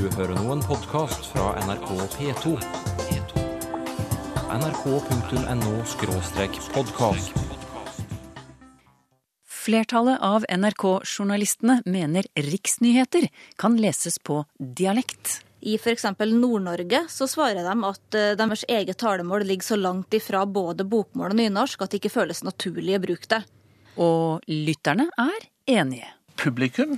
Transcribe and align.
Du 0.00 0.06
hører 0.16 0.32
nå 0.32 0.48
en 0.54 0.62
podkast 0.64 1.26
fra 1.28 1.50
NRK 1.60 1.90
P2. 2.14 2.54
nrk.no-podkast. 4.54 7.34
Flertallet 9.44 10.16
av 10.24 10.48
NRK-journalistene 10.48 11.84
mener 11.84 12.24
riksnyheter 12.32 13.28
kan 13.60 13.76
leses 13.76 14.16
på 14.24 14.48
dialekt. 14.56 15.44
I 15.60 15.76
f.eks. 15.76 16.08
Nord-Norge 16.16 17.04
så 17.12 17.28
svarer 17.28 17.60
de 17.68 17.76
at 17.92 18.16
eh, 18.16 18.32
deres 18.40 18.64
eget 18.72 18.96
talemål 19.04 19.44
ligger 19.52 19.74
så 19.74 19.76
langt 19.76 20.08
ifra 20.16 20.48
både 20.48 20.88
bokmål 20.88 21.36
og 21.36 21.40
nynorsk 21.44 21.76
at 21.84 21.92
det 21.92 22.00
ikke 22.00 22.16
føles 22.16 22.40
naturlig 22.48 22.96
å 22.96 23.04
bruke 23.04 23.28
det. 23.36 23.44
Og 24.00 24.40
lytterne 24.48 25.12
er 25.20 25.44
enige. 25.76 26.08
publikum 26.40 26.96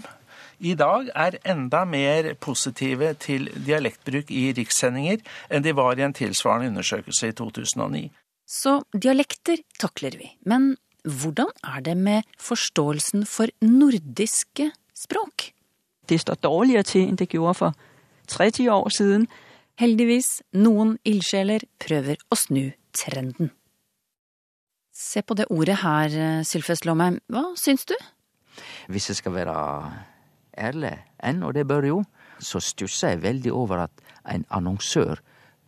i 0.63 0.75
dag 0.79 1.11
er 1.15 1.39
enda 1.45 1.85
mer 1.85 2.33
positive 2.41 3.13
til 3.23 3.49
dialektbruk 3.67 4.31
i 4.31 4.51
rikssendinger 4.57 5.23
enn 5.51 5.65
de 5.67 5.75
var 5.77 5.99
i 5.99 6.07
en 6.07 6.17
tilsvarende 6.17 6.71
undersøkelse 6.73 7.33
i 7.33 7.37
2009. 7.39 8.05
Så 8.47 8.79
dialekter 8.95 9.63
takler 9.81 10.15
vi. 10.19 10.31
Men 10.47 10.77
hvordan 11.03 11.51
er 11.67 11.83
det 11.83 11.97
med 11.99 12.29
forståelsen 12.39 13.27
for 13.27 13.51
nordiske 13.65 14.71
språk? 14.95 15.53
det 16.13 16.21
står 16.21 16.35
dårligere 16.43 16.87
til 16.87 17.09
enn 17.09 17.19
det 17.19 17.31
gjorde 17.33 17.55
for 17.55 17.75
30 18.33 18.71
år 18.73 18.89
siden. 18.93 19.27
Heldigvis, 19.81 20.43
noen 20.53 20.97
ildsjeler 21.09 21.65
prøver 21.81 22.21
å 22.31 22.39
snu 22.39 22.73
trenden. 22.95 23.51
Se 24.93 25.23
på 25.25 25.35
det 25.35 25.49
ordet 25.51 25.81
her, 25.83 26.43
Sylfest 26.45 26.87
Lomheim. 26.87 27.19
Hva 27.33 27.55
syns 27.59 27.87
du? 27.89 27.95
Hvis 28.93 29.09
jeg 29.09 29.23
skal 29.23 29.35
være 29.35 29.55
ærlig, 30.59 30.97
enn, 31.23 31.43
og 31.43 31.55
det 31.57 31.67
bør 31.69 31.87
jo, 31.87 32.01
så 32.43 32.61
stusser 32.63 33.15
jeg 33.15 33.23
veldig 33.23 33.53
over 33.55 33.87
at 33.87 34.03
en 34.29 34.45
annonsør 34.51 35.23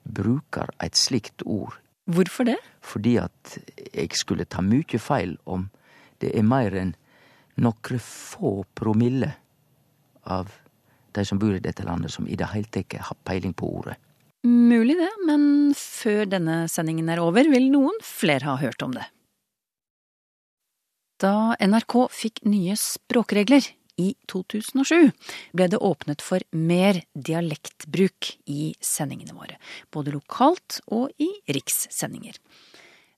bruker 0.04 0.70
et 0.84 0.96
slikt 0.98 1.44
ord. 1.46 1.78
Hvorfor 2.04 2.44
det? 2.44 2.58
Fordi 2.84 3.16
at 3.22 3.56
jeg 3.94 4.10
skulle 4.18 4.44
ta 4.44 4.60
mye 4.64 5.00
feil 5.00 5.38
om 5.48 5.70
det 6.20 6.34
er 6.36 6.44
mer 6.44 6.74
enn 6.76 6.92
nokre 7.60 8.00
få 8.02 8.64
promille 8.76 9.30
av 10.24 10.50
de 11.14 11.24
som 11.24 11.38
bor 11.38 11.54
i 11.54 11.62
dette 11.62 11.84
landet 11.86 12.12
som 12.12 12.26
i 12.26 12.36
det 12.36 12.50
hele 12.52 12.70
tatt 12.74 12.96
har 13.08 13.18
peiling 13.24 13.54
på 13.56 13.68
ordet. 13.78 13.96
Mulig 14.44 14.98
det, 14.98 15.10
men 15.24 15.72
før 15.78 16.26
denne 16.28 16.64
sendingen 16.68 17.08
er 17.08 17.22
over, 17.22 17.46
vil 17.48 17.70
noen 17.72 17.96
flere 18.04 18.50
ha 18.50 18.58
hørt 18.60 18.82
om 18.84 18.92
det. 18.92 19.06
Da 21.22 21.54
NRK 21.62 21.94
fikk 22.12 22.42
nye 22.50 22.74
språkregler 22.76 23.70
i 24.00 24.14
2007, 24.30 25.10
ble 25.54 25.68
det 25.70 25.80
åpnet 25.80 26.22
for 26.24 26.44
mer 26.50 27.02
dialektbruk 27.14 28.34
i 28.50 28.74
sendingene 28.82 29.36
våre, 29.36 29.58
både 29.94 30.14
lokalt 30.14 30.80
og 30.86 31.10
i 31.22 31.30
rikssendinger. 31.54 32.38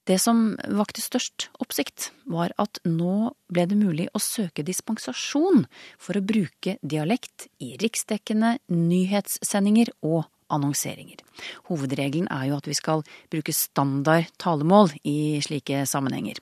Det 0.07 0.21
som 0.23 0.53
vakte 0.71 1.03
størst 1.03 1.49
oppsikt, 1.59 2.13
var 2.31 2.53
at 2.63 2.79
nå 2.87 3.33
ble 3.51 3.65
det 3.67 3.79
mulig 3.81 4.07
å 4.15 4.23
søke 4.23 4.63
dispensasjon 4.63 5.65
for 5.99 6.15
å 6.15 6.23
bruke 6.23 6.77
dialekt 6.79 7.49
i 7.59 7.73
riksdekkende 7.83 8.53
nyhetssendinger 8.71 9.91
og 10.07 10.29
annonseringer. 10.55 11.19
Hovedregelen 11.67 12.31
er 12.31 12.53
jo 12.53 12.59
at 12.61 12.69
vi 12.71 12.77
skal 12.79 13.03
bruke 13.33 13.55
standard 13.55 14.31
talemål 14.39 14.95
i 15.03 15.43
slike 15.43 15.83
sammenhenger. 15.91 16.39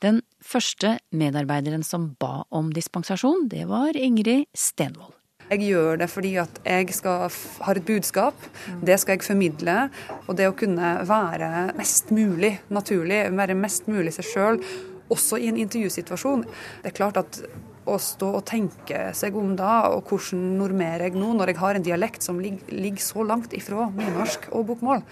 Den 0.00 0.22
første 0.40 0.94
medarbeideren 1.12 1.82
som 1.84 2.14
ba 2.20 2.46
om 2.56 2.70
dispensasjon, 2.72 3.50
det 3.52 3.66
var 3.68 3.96
Ingrid 4.00 4.46
Stenvold. 4.56 5.12
Jeg 5.50 5.66
gjør 5.66 5.98
det 6.00 6.06
fordi 6.08 6.30
at 6.40 6.60
jeg 6.64 6.94
skal, 6.94 7.26
har 7.66 7.76
et 7.76 7.84
budskap, 7.84 8.46
det 8.86 8.96
skal 9.02 9.18
jeg 9.18 9.26
formidle. 9.26 9.74
Og 10.24 10.38
det 10.38 10.46
å 10.48 10.54
kunne 10.56 10.92
være 11.04 11.74
mest 11.76 12.12
mulig 12.14 12.54
naturlig, 12.72 13.26
være 13.34 13.58
mest 13.58 13.90
mulig 13.90 14.14
seg 14.16 14.28
sjøl, 14.30 14.62
også 15.10 15.40
i 15.42 15.50
en 15.50 15.58
intervjusituasjon. 15.60 16.46
Det 16.80 16.92
er 16.92 16.96
klart 16.96 17.20
at 17.20 17.42
å 17.90 17.96
stå 18.00 18.30
og 18.38 18.46
tenke 18.48 19.10
seg 19.16 19.36
om 19.36 19.52
da, 19.58 19.90
og 19.90 20.08
hvordan 20.08 20.46
normerer 20.60 21.08
jeg 21.08 21.18
nå, 21.18 21.32
når 21.36 21.52
jeg 21.52 21.60
har 21.60 21.76
en 21.76 21.86
dialekt 21.90 22.24
som 22.24 22.40
ligger, 22.40 22.72
ligger 22.72 23.04
så 23.04 23.26
langt 23.26 23.56
ifra 23.56 23.90
nynorsk 23.96 24.48
og 24.54 24.68
bokmål, 24.70 25.04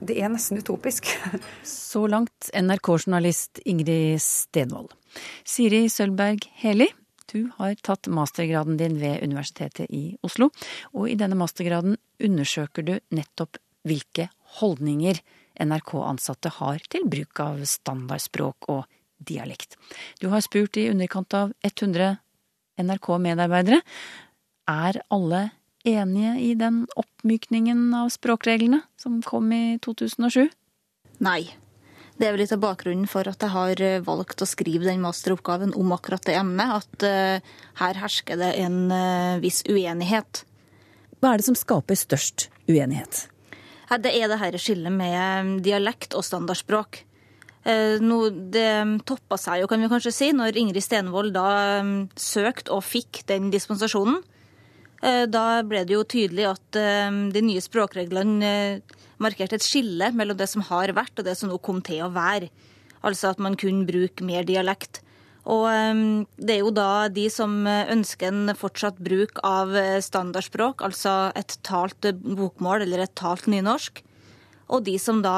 det 0.00 0.18
er 0.20 0.30
nesten 0.32 0.60
utopisk. 0.60 1.08
Så 1.62 2.06
langt 2.10 2.50
NRK-journalist 2.54 3.60
Ingrid 3.68 4.20
Stenvold. 4.22 4.92
Siri 5.48 5.86
Sølberg 5.90 6.46
Heli, 6.60 6.88
du 7.32 7.50
har 7.58 7.74
tatt 7.84 8.08
mastergraden 8.12 8.78
din 8.80 8.98
ved 9.00 9.22
Universitetet 9.24 9.90
i 9.90 10.16
Oslo, 10.24 10.50
og 10.94 11.10
i 11.10 11.16
denne 11.18 11.36
mastergraden 11.38 11.98
undersøker 12.24 12.86
du 12.86 12.94
nettopp 13.14 13.58
hvilke 13.88 14.28
holdninger 14.58 15.20
NRK-ansatte 15.58 16.54
har 16.60 16.82
til 16.92 17.08
bruk 17.10 17.42
av 17.42 17.60
standardspråk 17.66 18.70
og 18.72 18.86
dialekt. 19.18 19.76
Du 20.22 20.30
har 20.32 20.44
spurt 20.44 20.78
i 20.78 20.88
underkant 20.92 21.34
av 21.34 21.52
100 21.66 22.16
NRK-medarbeidere. 22.78 23.80
Er 24.68 25.00
alle 25.10 25.48
enige 25.84 26.34
i 26.40 26.52
den 26.58 26.84
oppmykningen 26.98 27.94
av 27.94 28.10
språkreglene 28.14 28.82
som 29.00 29.20
kom 29.22 29.52
i 29.52 29.78
2007? 29.84 30.48
Nei. 31.24 31.42
Det 32.18 32.26
er 32.26 32.34
vel 32.34 32.42
litt 32.42 32.52
av 32.54 32.62
bakgrunnen 32.64 33.06
for 33.06 33.28
at 33.30 33.42
jeg 33.44 33.54
har 33.54 33.80
eh, 33.84 34.02
valgt 34.02 34.42
å 34.42 34.48
skrive 34.48 34.88
den 34.88 35.02
masteroppgaven 35.04 35.70
om 35.78 35.92
akkurat 35.94 36.24
det 36.26 36.34
emnet, 36.34 36.72
at 36.80 37.04
uh, 37.06 37.58
her 37.78 38.00
hersker 38.02 38.40
det 38.40 38.48
en 38.58 38.78
uh, 38.90 39.38
viss 39.42 39.62
uenighet. 39.70 40.42
Hva 41.22 41.32
er 41.32 41.38
det 41.38 41.46
som 41.46 41.58
skaper 41.58 41.98
størst 41.98 42.48
uenighet? 42.66 43.28
Det 44.02 44.10
er 44.10 44.26
det 44.28 44.40
her 44.40 44.58
skillet 44.60 44.92
med 44.92 45.62
dialekt 45.64 46.16
og 46.18 46.26
standardspråk. 46.26 47.04
Uh, 47.62 48.02
det 48.50 48.66
toppa 49.06 49.38
seg 49.38 49.62
jo, 49.62 49.70
kan 49.70 49.86
vi 49.86 49.92
kanskje 49.94 50.14
si, 50.14 50.32
når 50.34 50.58
Ingrid 50.58 50.82
Stenvold 50.82 51.36
da 51.38 51.46
um, 51.84 51.94
søkte 52.18 52.74
og 52.74 52.82
fikk 52.82 53.22
den 53.30 53.52
dispensasjonen. 53.54 54.18
Da 55.00 55.44
ble 55.62 55.84
det 55.86 55.94
jo 55.94 56.02
tydelig 56.02 56.46
at 56.48 56.78
de 57.34 57.42
nye 57.46 57.62
språkreglene 57.62 58.52
markerte 59.22 59.58
et 59.58 59.66
skille 59.66 60.08
mellom 60.14 60.38
det 60.38 60.48
som 60.50 60.64
har 60.66 60.90
vært 60.96 61.20
og 61.20 61.26
det 61.28 61.36
som 61.38 61.52
nå 61.52 61.58
kom 61.62 61.78
til 61.86 62.02
å 62.02 62.10
være. 62.14 62.48
Altså 63.06 63.30
at 63.30 63.38
man 63.38 63.54
kunne 63.58 63.86
bruke 63.86 64.26
mer 64.26 64.42
dialekt. 64.48 65.02
Og 65.48 65.70
det 66.34 66.56
er 66.56 66.60
jo 66.64 66.74
da 66.74 67.06
de 67.14 67.28
som 67.30 67.62
ønsker 67.64 68.32
en 68.32 68.56
fortsatt 68.58 68.98
bruk 68.98 69.38
av 69.46 69.70
standardspråk, 70.04 70.82
altså 70.82 71.30
et 71.38 71.54
talt 71.62 72.10
bokmål 72.26 72.84
eller 72.84 73.06
et 73.06 73.14
talt 73.18 73.46
nynorsk, 73.46 74.02
og 74.68 74.84
de 74.84 74.94
som 75.00 75.22
da 75.24 75.34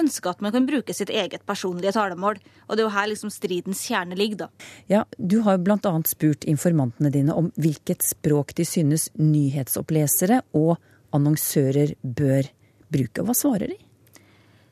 ønsker 0.00 0.32
at 0.32 0.40
man 0.42 0.52
kan 0.54 0.66
bruke 0.66 0.94
sitt 0.96 1.10
eget 1.10 1.44
personlige 1.46 1.94
talemål. 1.94 2.40
Og 2.66 2.74
det 2.74 2.82
er 2.82 2.88
jo 2.88 2.94
her 2.94 3.10
liksom 3.12 3.30
stridens 3.32 3.82
kjerne 3.86 4.18
ligger, 4.18 4.46
da. 4.46 4.70
Ja, 4.90 5.04
du 5.18 5.40
har 5.46 5.60
bl.a. 5.62 5.92
spurt 6.10 6.46
informantene 6.50 7.12
dine 7.14 7.36
om 7.36 7.52
hvilket 7.60 8.02
språk 8.06 8.54
de 8.58 8.66
synes 8.66 9.08
nyhetsopplesere 9.18 10.42
og 10.58 10.76
annonsører 11.14 11.94
bør 12.02 12.50
bruke. 12.90 13.22
Hva 13.26 13.36
svarer 13.38 13.70
de? 13.70 13.78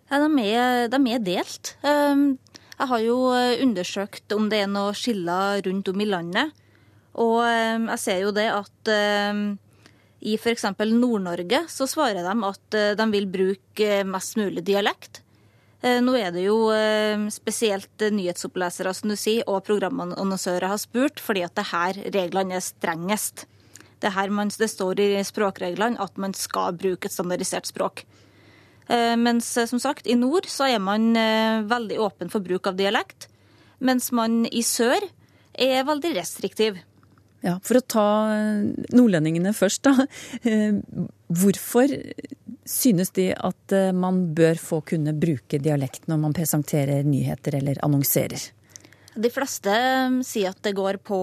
Ja, 0.08 0.20
de, 0.24 0.48
er, 0.48 0.88
de 0.90 1.14
er 1.14 1.22
delt. 1.22 1.74
Jeg 1.84 2.90
har 2.90 3.04
jo 3.04 3.18
undersøkt 3.62 4.34
om 4.34 4.50
det 4.50 4.64
er 4.64 4.70
noe 4.72 4.94
skiller 4.96 5.62
rundt 5.66 5.90
om 5.92 6.02
i 6.02 6.08
landet. 6.08 6.66
Og 7.18 7.40
jeg 7.44 7.98
ser 8.02 8.22
jo 8.22 8.34
det 8.34 8.46
at 8.54 8.92
i 10.20 10.34
f.eks. 10.34 10.64
Nord-Norge 10.78 11.64
så 11.70 11.86
svarer 11.86 12.26
de 12.26 12.34
at 12.48 12.76
de 12.98 13.06
vil 13.12 13.28
bruke 13.30 14.02
mest 14.08 14.38
mulig 14.40 14.64
dialekt. 14.66 15.22
Nå 15.78 16.16
er 16.18 16.32
det 16.34 16.42
jo 16.42 16.56
spesielt 17.30 18.02
nyhetsopplesere 18.02 18.90
som 18.98 19.12
du 19.12 19.14
sier, 19.14 19.44
og 19.46 19.62
programannonsører 19.68 20.66
har 20.72 20.80
spurt, 20.82 21.22
fordi 21.22 21.44
at 21.46 21.54
det 21.54 21.68
her 21.70 22.00
reglene 22.16 22.58
er 22.58 22.64
strengest. 22.66 23.46
Det, 24.02 24.10
her 24.14 24.34
man, 24.34 24.50
det 24.50 24.70
står 24.70 24.98
i 25.04 25.22
språkreglene 25.26 26.02
at 26.02 26.18
man 26.18 26.34
skal 26.34 26.74
bruke 26.78 27.06
et 27.06 27.14
standardisert 27.14 27.70
språk. 27.70 28.02
Mens 28.88 29.52
som 29.70 29.78
sagt, 29.78 30.06
i 30.10 30.16
nord 30.18 30.50
så 30.50 30.66
er 30.72 30.82
man 30.82 31.12
veldig 31.70 31.98
åpen 32.02 32.30
for 32.32 32.42
bruk 32.42 32.70
av 32.70 32.78
dialekt. 32.78 33.28
Mens 33.78 34.10
man 34.10 34.46
i 34.50 34.64
sør 34.66 35.04
er 35.58 35.86
veldig 35.86 36.14
restriktiv. 36.16 36.78
Ja, 37.44 37.58
For 37.62 37.78
å 37.78 37.84
ta 37.86 38.06
nordlendingene 38.90 39.52
først, 39.54 39.86
da. 39.86 40.06
Hvorfor 41.28 41.92
synes 42.68 43.12
de 43.14 43.28
at 43.32 43.74
man 43.94 44.24
bør 44.34 44.58
få 44.58 44.80
kunne 44.88 45.14
bruke 45.14 45.60
dialekt 45.62 46.08
når 46.10 46.22
man 46.24 46.34
presenterer 46.36 47.06
nyheter 47.06 47.60
eller 47.60 47.78
annonserer? 47.86 48.48
De 49.18 49.30
fleste 49.34 49.76
sier 50.26 50.50
at 50.50 50.60
det 50.66 50.74
går 50.78 50.98
på, 51.06 51.20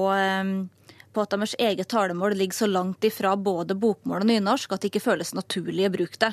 på 1.15 1.25
at 1.25 1.35
deres 1.35 1.57
eget 1.59 1.91
talemål 1.91 2.37
ligger 2.39 2.61
så 2.63 2.71
langt 2.71 3.03
ifra 3.07 3.35
både 3.35 3.77
bokmål 3.79 4.23
og 4.23 4.31
nynorsk 4.31 4.71
at 4.71 4.83
det 4.83 4.93
ikke 4.93 5.05
føles 5.09 5.35
naturlig 5.35 5.89
å 5.89 5.93
bruke 5.93 6.21
det. 6.23 6.31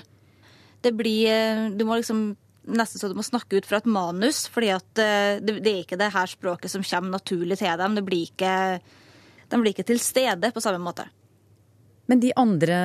Det 0.82 0.94
blir 0.98 1.74
Du 1.78 1.84
må 1.86 1.98
liksom 1.98 2.32
nesten 2.62 3.00
så 3.00 3.10
du 3.10 3.16
må 3.18 3.24
snakke 3.26 3.58
ut 3.58 3.66
fra 3.66 3.80
et 3.80 3.90
manus, 3.90 4.44
fordi 4.50 4.70
at 4.74 4.88
det, 4.94 5.58
det 5.62 5.70
er 5.70 5.80
ikke 5.82 5.98
det 5.98 6.12
her 6.14 6.30
språket 6.30 6.70
som 6.70 6.84
kommer 6.86 7.16
naturlig 7.18 7.58
til 7.58 7.78
dem. 7.80 7.96
Det 7.98 8.04
blir 8.06 8.28
ikke 8.30 8.52
de 9.52 9.60
blir 9.60 9.76
ikke 9.76 9.90
til 9.92 10.00
stede 10.02 10.50
på 10.52 10.64
samme 10.64 10.80
måte. 10.82 11.06
Men 12.10 12.20
de 12.20 12.32
andre 12.36 12.78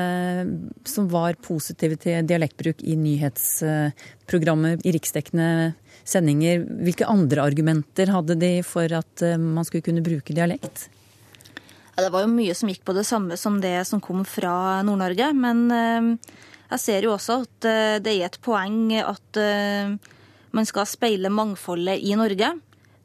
som 0.87 1.07
var 1.09 1.39
positive 1.41 1.97
til 1.99 2.27
dialektbruk 2.29 2.83
i 2.85 2.93
nyhetsprogrammet 2.99 4.85
i 4.85 4.93
riksdekkende 4.95 5.47
sendinger, 6.07 6.61
hvilke 6.85 7.07
andre 7.09 7.43
argumenter 7.43 8.11
hadde 8.13 8.37
de 8.39 8.51
for 8.63 8.93
at 8.95 9.23
eh, 9.25 9.39
man 9.41 9.65
skulle 9.67 9.85
kunne 9.85 10.05
bruke 10.05 10.35
dialekt? 10.35 10.87
Ja, 11.95 12.05
det 12.05 12.11
var 12.13 12.23
jo 12.23 12.31
mye 12.31 12.53
som 12.55 12.69
gikk 12.71 12.85
på 12.87 12.95
det 12.95 13.07
samme 13.09 13.39
som 13.41 13.57
det 13.63 13.75
som 13.89 13.99
kom 14.03 14.21
fra 14.27 14.83
Nord-Norge. 14.87 15.31
Men 15.35 15.65
eh, 15.73 16.37
jeg 16.75 16.83
ser 16.83 17.09
jo 17.09 17.15
også 17.17 17.41
at 17.47 17.67
eh, 17.67 17.97
det 18.05 18.13
er 18.13 18.29
et 18.29 18.39
poeng 18.45 18.93
at 19.01 19.41
man 20.55 20.65
skal 20.65 20.87
speile 20.87 21.33
mangfoldet 21.33 21.99
i 21.99 22.15
Norge. 22.17 22.53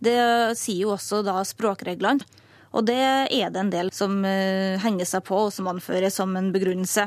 Det 0.03 0.15
sier 0.59 0.85
jo 0.87 0.95
også 0.95 1.25
da 1.27 1.41
språkreglene. 1.47 2.23
Og 2.73 2.87
det 2.89 2.99
er 2.99 3.51
det 3.53 3.61
en 3.61 3.73
del 3.73 3.91
som 3.93 4.23
henger 4.25 5.05
seg 5.09 5.27
på, 5.29 5.37
og 5.47 5.53
som 5.53 5.69
anføres 5.69 6.17
som 6.17 6.33
en 6.39 6.49
begrunnelse. 6.55 7.05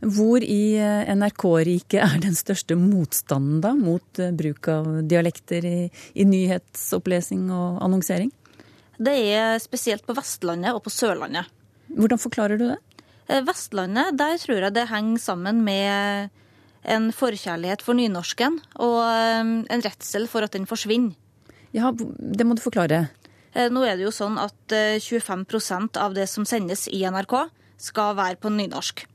Hvor 0.00 0.44
i 0.44 0.76
eh, 0.80 1.08
NRK-riket 1.16 2.00
er 2.02 2.18
den 2.22 2.36
største 2.38 2.76
motstanden 2.78 3.60
da 3.64 3.72
mot 3.76 4.20
eh, 4.20 4.32
bruk 4.36 4.68
av 4.72 4.88
dialekter 5.08 5.66
i, 5.66 5.76
i 6.14 6.26
nyhetsopplesning 6.28 7.48
og 7.54 7.80
annonsering? 7.84 8.32
Det 8.96 9.16
er 9.36 9.60
spesielt 9.60 10.06
på 10.06 10.16
Vestlandet 10.16 10.76
og 10.76 10.82
på 10.86 10.92
Sørlandet. 10.92 11.48
Hvordan 11.92 12.20
forklarer 12.20 12.60
du 12.60 12.66
det? 12.70 12.80
Eh, 13.28 13.44
Vestlandet, 13.46 14.16
der 14.18 14.40
tror 14.42 14.68
jeg 14.68 14.76
det 14.76 14.88
henger 14.92 15.22
sammen 15.22 15.62
med 15.66 16.32
en 16.86 17.10
forkjærlighet 17.10 17.82
for 17.82 17.98
nynorsken 17.98 18.60
og 18.78 19.00
en 19.02 19.80
redsel 19.82 20.28
for 20.30 20.46
at 20.46 20.54
den 20.54 20.68
forsvinner. 20.70 21.16
Ja, 21.74 21.90
Det 21.90 22.46
må 22.46 22.54
du 22.54 22.62
forklare. 22.62 23.08
Nå 23.56 23.82
er 23.88 23.96
det 23.96 24.04
jo 24.04 24.12
sånn 24.12 24.36
at 24.36 24.72
25% 25.00 25.96
av 25.96 26.12
det 26.12 26.26
som 26.28 26.44
sendes 26.44 26.84
i 26.92 27.00
NRK, 27.08 27.46
skal 27.80 28.16
være 28.18 28.36
på 28.40 28.52
nynorsk. 28.52 29.06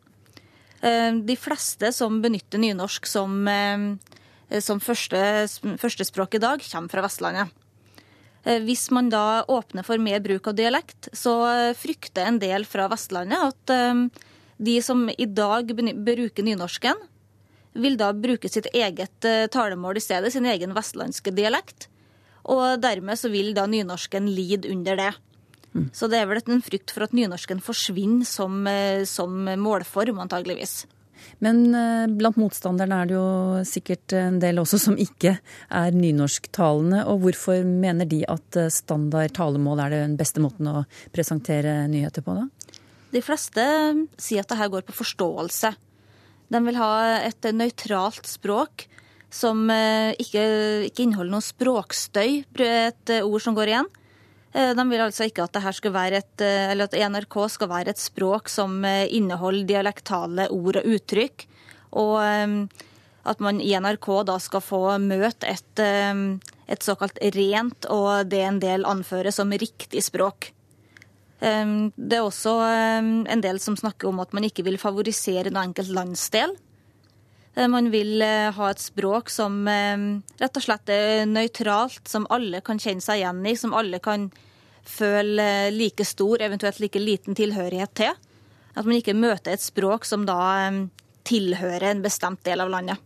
Eh, 0.81 1.13
de 1.25 1.37
fleste 1.37 1.91
som 1.93 2.21
benytter 2.23 2.61
nynorsk 2.61 3.05
som, 3.05 3.47
eh, 3.47 4.59
som 4.59 4.79
første, 4.79 5.17
førstespråk 5.77 6.35
i 6.35 6.39
dag, 6.39 6.59
kommer 6.59 6.89
fra 6.89 7.01
Vestlandet. 7.01 7.51
Eh, 8.43 8.59
hvis 8.59 8.89
man 8.89 9.09
da 9.09 9.45
åpner 9.45 9.85
for 9.85 9.97
mer 9.97 10.19
bruk 10.19 10.47
av 10.47 10.55
dialekt, 10.55 11.09
så 11.13 11.75
frykter 11.75 12.25
en 12.25 12.39
del 12.39 12.65
fra 12.65 12.87
Vestlandet 12.89 13.37
at 13.37 14.11
de 14.57 14.81
som 14.81 15.09
i 15.09 15.25
dag 15.25 15.67
bruker 15.67 16.43
nynorsken, 16.43 16.95
vil 17.73 17.95
da 17.95 18.11
bruke 18.11 18.49
sitt 18.49 18.67
eget 18.73 19.21
talemål 19.51 19.97
i 19.97 20.01
stedet, 20.01 20.33
sin 20.33 20.45
egen 20.45 20.73
vestlandske 20.73 21.31
dialekt. 21.31 21.87
Og 22.49 22.81
dermed 22.81 23.19
så 23.19 23.29
vil 23.33 23.53
da 23.57 23.67
nynorsken 23.69 24.29
lide 24.31 24.71
under 24.71 24.97
det. 24.97 25.11
Mm. 25.75 25.89
Så 25.95 26.09
det 26.11 26.19
er 26.19 26.27
vel 26.27 26.41
en 26.41 26.63
frykt 26.63 26.91
for 26.91 27.05
at 27.05 27.13
nynorsken 27.15 27.61
forsvinner 27.63 28.27
som, 28.27 28.65
eh, 28.67 29.03
som 29.07 29.45
målform, 29.59 30.19
antageligvis. 30.19 30.85
Men 31.39 31.63
eh, 31.75 32.07
blant 32.11 32.37
motstanderne 32.39 32.97
er 33.01 33.09
det 33.09 33.15
jo 33.15 33.61
sikkert 33.67 34.15
en 34.17 34.39
del 34.41 34.61
også 34.61 34.79
som 34.81 34.97
ikke 34.99 35.37
er 35.69 35.95
nynorsktalende. 35.95 37.05
Og 37.09 37.23
hvorfor 37.25 37.63
mener 37.67 38.09
de 38.09 38.23
at 38.29 38.59
eh, 38.59 38.71
standard 38.73 39.33
talemål 39.37 39.85
er 39.85 39.95
den 39.95 40.17
beste 40.19 40.43
måten 40.43 40.69
å 40.69 40.83
presentere 41.15 41.85
nyheter 41.91 42.25
på, 42.25 42.35
da? 42.41 42.77
De 43.11 43.23
fleste 43.23 43.63
sier 44.21 44.43
at 44.43 44.51
det 44.51 44.59
her 44.59 44.71
går 44.71 44.85
på 44.87 44.95
forståelse. 44.95 45.73
De 46.51 46.59
vil 46.65 46.79
ha 46.79 46.91
et 47.23 47.47
nøytralt 47.55 48.27
språk 48.27 48.87
som 49.31 49.63
ikke, 49.71 50.43
ikke 50.89 51.05
inneholder 51.05 51.31
noe 51.31 51.45
språkstøy, 51.45 52.41
et 52.67 53.13
ord 53.21 53.43
som 53.43 53.55
går 53.55 53.71
igjen. 53.71 53.89
Eh, 54.51 54.73
de 54.75 54.85
vil 54.89 54.99
altså 54.99 55.27
ikke 55.29 55.45
at, 55.47 55.55
et, 55.55 56.43
eh, 56.43 56.75
at, 56.75 56.95
NRK 57.13 57.35
skal 57.49 57.69
være 57.71 57.93
et 57.93 58.01
språk 58.01 58.49
som 58.51 58.83
eh, 58.85 59.07
inneholder 59.07 59.67
dialektale 59.67 60.49
ord 60.51 60.81
og 60.81 60.87
uttrykk. 60.95 61.47
Og 61.91 62.17
at 63.21 63.41
man 63.43 63.59
i 63.59 63.73
NRK 63.75 64.07
da 64.25 64.37
skal 64.39 64.63
få 64.63 64.79
møte 65.03 65.49
et, 65.51 65.81
et 66.71 66.85
såkalt 66.85 67.19
rent 67.35 67.85
og 67.91 68.29
det 68.31 68.39
en 68.47 68.61
del 68.63 68.87
anfører 68.87 69.35
som 69.35 69.51
riktig 69.51 69.99
språk. 70.05 70.53
Det 71.41 72.15
er 72.15 72.23
også 72.23 72.53
en 72.63 73.43
del 73.43 73.59
som 73.59 73.75
snakker 73.75 74.07
om 74.07 74.23
at 74.23 74.31
man 74.31 74.47
ikke 74.47 74.63
vil 74.63 74.79
favorisere 74.79 75.51
noen 75.51 75.73
enkelt 75.73 75.91
landsdel. 75.91 76.55
Man 77.55 77.89
vil 77.91 78.23
ha 78.23 78.69
et 78.71 78.79
språk 78.79 79.29
som 79.29 79.65
rett 79.67 80.57
og 80.57 80.63
slett 80.63 80.91
er 80.93 81.25
nøytralt, 81.27 82.05
som 82.07 82.23
alle 82.31 82.61
kan 82.63 82.79
kjenne 82.79 83.03
seg 83.03 83.19
igjen 83.19 83.43
i, 83.43 83.57
som 83.59 83.75
alle 83.75 83.99
kan 83.99 84.29
føle 84.87 85.69
like 85.75 86.05
stor, 86.07 86.41
eventuelt 86.41 86.79
like 86.79 86.99
liten 86.99 87.35
tilhørighet 87.35 87.93
til. 87.99 88.15
At 88.71 88.87
man 88.87 88.95
ikke 88.97 89.17
møter 89.17 89.55
et 89.55 89.63
språk 89.63 90.07
som 90.07 90.23
da 90.25 90.71
tilhører 91.27 91.91
en 91.91 92.03
bestemt 92.05 92.43
del 92.47 92.63
av 92.63 92.71
landet. 92.71 93.01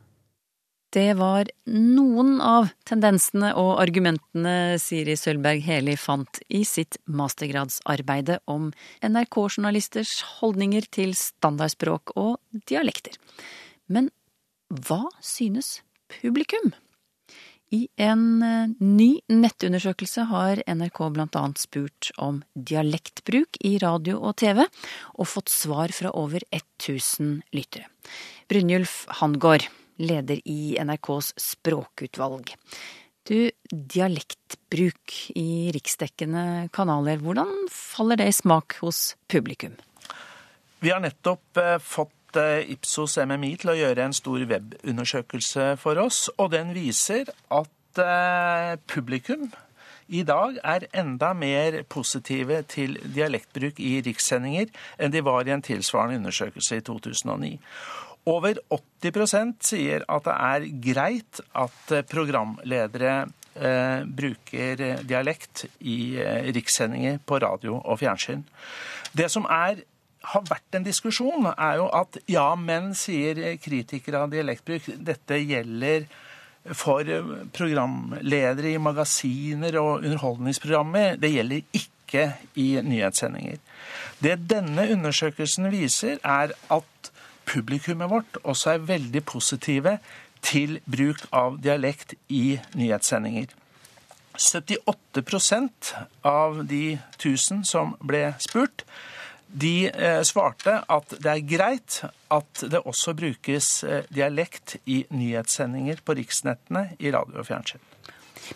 Det 0.95 1.11
var 1.19 1.49
noen 1.67 2.37
av 2.39 2.69
tendensene 2.87 3.49
og 3.59 3.81
argumentene 3.81 4.77
Siri 4.79 5.17
Sølberg 5.19 5.59
Heli 5.65 5.97
fant 5.99 6.39
i 6.47 6.61
sitt 6.63 6.95
mastergradsarbeide 7.03 8.37
om 8.47 8.69
NRK-journalisters 9.03 10.21
holdninger 10.37 10.87
til 10.95 11.11
standardspråk 11.19 12.13
og 12.15 12.37
dialekter. 12.69 13.17
Men 13.91 14.07
hva 14.69 15.05
synes 15.21 15.81
publikum? 16.09 16.73
I 17.73 17.87
en 17.97 18.43
eh, 18.45 18.73
ny 18.79 19.09
nettundersøkelse 19.31 20.27
har 20.29 20.61
NRK 20.69 20.99
bl.a. 21.15 21.45
spurt 21.59 22.11
om 22.21 22.43
dialektbruk 22.53 23.57
i 23.65 23.75
radio 23.81 24.19
og 24.21 24.37
TV, 24.41 24.61
og 25.17 25.29
fått 25.29 25.51
svar 25.51 25.93
fra 25.95 26.13
over 26.15 26.45
1000 26.53 27.41
lyttere. 27.57 27.89
Brynjulf 28.49 29.03
Hangård, 29.21 29.67
leder 29.97 30.41
i 30.43 30.75
NRKs 30.83 31.33
språkutvalg. 31.39 32.51
Du, 33.25 33.49
dialektbruk 33.71 35.13
i 35.39 35.71
riksdekkende 35.73 36.67
kanaler, 36.75 37.17
hvordan 37.23 37.49
faller 37.73 38.19
det 38.21 38.29
i 38.29 38.35
smak 38.35 38.77
hos 38.83 39.15
publikum? 39.31 39.73
Vi 40.83 40.91
har 40.93 41.01
nettopp 41.01 41.57
eh, 41.57 41.79
Eh, 42.39 42.71
Ipsos 42.75 43.17
MMI 43.21 43.55
til 43.61 43.73
å 43.73 43.77
gjøre 43.77 44.07
en 44.07 44.15
stor 44.15 44.43
webundersøkelse 44.49 45.75
for 45.81 45.99
oss, 46.01 46.25
og 46.37 46.51
den 46.55 46.73
viser 46.75 47.29
at 47.53 48.01
eh, 48.01 48.75
publikum 48.91 49.49
i 50.07 50.21
dag 50.21 50.59
er 50.63 50.85
enda 50.93 51.31
mer 51.33 51.79
positive 51.89 52.61
til 52.69 52.99
dialektbruk 53.15 53.79
i 53.81 53.97
rikssendinger 54.05 54.69
enn 55.01 55.13
de 55.13 55.23
var 55.25 55.47
i 55.47 55.53
en 55.55 55.65
tilsvarende 55.65 56.19
undersøkelse 56.19 56.77
i 56.77 56.83
2009. 56.85 57.55
Over 58.29 58.59
80% 58.73 59.65
sier 59.65 60.05
at 60.09 60.27
det 60.27 60.35
er 60.35 60.69
greit 60.81 61.41
at 61.53 61.91
eh, 61.93 62.05
programledere 62.09 63.17
eh, 63.53 64.05
bruker 64.05 64.85
dialekt 65.05 65.67
i 65.81 66.15
eh, 66.21 66.49
rikssendinger 66.53 67.19
på 67.25 67.41
radio 67.41 67.79
og 67.79 67.99
fjernsyn. 68.01 68.45
Det 69.13 69.29
som 69.31 69.45
er 69.49 69.85
har 70.31 70.45
vært 70.49 70.77
en 70.77 70.85
diskusjon, 70.85 71.49
er 71.53 71.79
jo 71.79 71.89
at 71.93 72.17
ja, 72.31 72.47
men, 72.59 72.93
sier 72.97 73.39
kritikere 73.61 74.23
av 74.25 74.31
dialektbruk, 74.33 74.87
dette 75.05 75.39
gjelder 75.41 76.07
for 76.73 77.05
programledere 77.53 78.73
i 78.73 78.81
magasiner 78.81 79.77
og 79.77 80.05
underholdningsprogrammer. 80.05 81.19
Det 81.21 81.29
gjelder 81.29 81.77
ikke 81.77 82.25
i 82.61 82.69
nyhetssendinger. 82.81 83.59
Det 84.23 84.37
denne 84.49 84.87
undersøkelsen 84.95 85.69
viser, 85.73 86.17
er 86.23 86.55
at 86.73 87.11
publikummet 87.45 88.09
vårt 88.09 88.39
også 88.43 88.75
er 88.75 88.87
veldig 88.89 89.21
positive 89.29 89.99
til 90.45 90.79
bruk 90.89 91.25
av 91.33 91.59
dialekt 91.61 92.15
i 92.29 92.57
nyhetssendinger. 92.77 93.53
78% 94.35 95.93
av 96.27 96.65
de 96.67 96.97
1000 97.17 97.63
som 97.67 97.93
ble 98.03 98.33
spurt, 98.43 98.83
de 99.47 99.87
eh, 99.89 100.21
svarte 100.27 100.79
at 100.91 101.17
det 101.21 101.31
er 101.31 101.43
greit 101.47 101.99
at 102.33 102.63
det 102.71 102.81
også 102.81 103.13
brukes 103.17 103.83
eh, 103.87 104.07
dialekt 104.13 104.77
i 104.85 105.03
nyhetssendinger 105.13 106.01
på 106.05 106.17
riksnettene 106.19 106.89
i 106.99 107.11
radio 107.13 107.41
og 107.41 107.47
fjernsyn. 107.47 107.83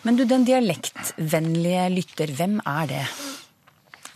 Men 0.06 0.18
du, 0.18 0.24
den 0.28 0.44
dialektvennlige 0.46 1.86
lytter, 1.94 2.34
hvem 2.38 2.58
er 2.66 2.90
det? 2.90 3.04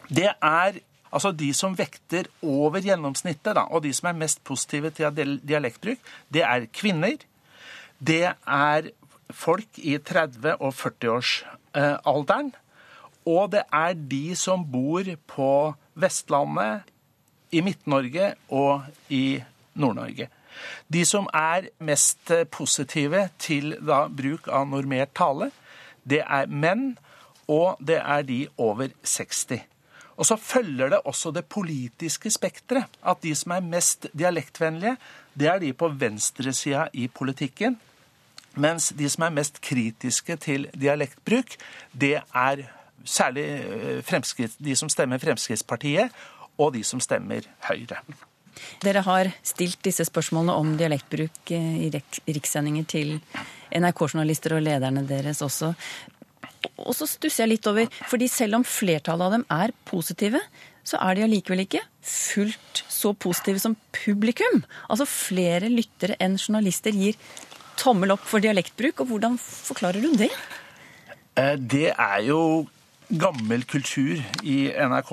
Det 0.09 0.28
er 0.35 0.83
altså 1.14 1.33
de 1.35 1.50
som 1.57 1.76
vekter 1.78 2.28
over 2.43 2.83
gjennomsnittet, 2.85 3.54
da, 3.57 3.66
og 3.71 3.85
de 3.87 3.93
som 3.95 4.11
er 4.11 4.19
mest 4.19 4.43
positive 4.47 4.93
til 4.95 5.38
dialektbruk, 5.43 6.02
det 6.35 6.45
er 6.47 6.69
kvinner. 6.75 7.16
Det 7.99 8.26
er 8.35 8.90
folk 9.35 9.81
i 9.81 9.97
30- 9.99 10.59
og 10.59 10.75
40-årsalderen. 10.76 12.52
Og 13.25 13.52
det 13.54 13.64
er 13.73 13.95
de 13.95 14.37
som 14.37 14.64
bor 14.69 15.09
på 15.31 15.52
Vestlandet, 15.95 16.90
i 17.54 17.61
Midt-Norge 17.62 18.33
og 18.50 18.83
i 19.14 19.38
Nord-Norge. 19.78 20.26
De 20.90 21.02
som 21.07 21.28
er 21.35 21.69
mest 21.83 22.33
positive 22.54 23.28
til 23.43 23.76
da, 23.78 24.04
bruk 24.11 24.49
av 24.50 24.66
normert 24.71 25.14
tale, 25.14 25.50
det 26.02 26.23
er 26.25 26.50
menn, 26.50 26.95
og 27.50 27.78
det 27.78 28.00
er 28.00 28.26
de 28.26 28.40
over 28.59 28.90
60. 29.02 29.62
Og 30.14 30.28
så 30.28 30.37
følger 30.38 30.93
det 30.95 31.00
også 31.04 31.33
det 31.35 31.45
politiske 31.50 32.31
spekteret. 32.31 32.90
At 33.02 33.23
de 33.23 33.35
som 33.35 33.57
er 33.57 33.66
mest 33.66 34.07
dialektvennlige, 34.14 34.97
det 35.35 35.50
er 35.50 35.59
de 35.59 35.73
på 35.73 35.90
venstresida 35.90 36.87
i 36.93 37.09
politikken. 37.09 37.78
Mens 38.54 38.93
de 38.95 39.09
som 39.11 39.26
er 39.26 39.35
mest 39.35 39.59
kritiske 39.61 40.37
til 40.38 40.69
dialektbruk, 40.78 41.57
det 41.90 42.21
er 42.23 42.62
særlig 43.04 43.46
eh, 44.02 44.54
de 44.58 44.76
som 44.78 44.90
stemmer 44.92 45.22
Fremskrittspartiet, 45.22 46.14
og 46.58 46.72
de 46.76 46.84
som 46.86 47.00
stemmer 47.02 47.46
Høyre. 47.66 47.98
Dere 48.84 49.02
har 49.02 49.30
stilt 49.42 49.80
disse 49.82 50.06
spørsmålene 50.06 50.54
om 50.54 50.74
dialektbruk 50.78 51.54
eh, 51.54 51.86
i 51.86 52.34
rikssendinger 52.36 52.86
til 52.90 53.16
NRK-journalister 53.74 54.54
og 54.56 54.62
lederne 54.64 55.02
deres 55.08 55.42
også. 55.42 55.74
Og 56.80 56.94
så 56.96 57.08
stusser 57.08 57.44
jeg 57.44 57.56
litt 57.56 57.66
over, 57.68 57.90
fordi 58.08 58.28
selv 58.30 58.60
om 58.60 58.66
flertallet 58.66 59.26
av 59.26 59.34
dem 59.36 59.46
er 59.52 59.74
positive, 59.88 60.40
så 60.84 61.00
er 61.00 61.16
de 61.16 61.24
allikevel 61.26 61.64
ikke 61.64 61.82
fullt 62.04 62.84
så 62.92 63.14
positive 63.16 63.60
som 63.60 63.76
publikum. 63.96 64.62
Altså 64.88 65.08
flere 65.08 65.70
lyttere 65.72 66.16
enn 66.22 66.36
journalister 66.40 66.94
gir 66.94 67.18
tommel 67.80 68.14
opp 68.14 68.24
for 68.28 68.44
dialektbruk. 68.44 69.02
Og 69.02 69.12
hvordan 69.12 69.38
forklarer 69.40 70.04
du 70.04 70.14
det? 70.20 70.30
Eh, 71.40 71.56
det 71.58 71.90
er 71.92 72.20
jo 72.28 72.40
gammel 73.18 73.62
kultur 73.68 74.18
i 74.42 74.59
NRK 74.75 75.12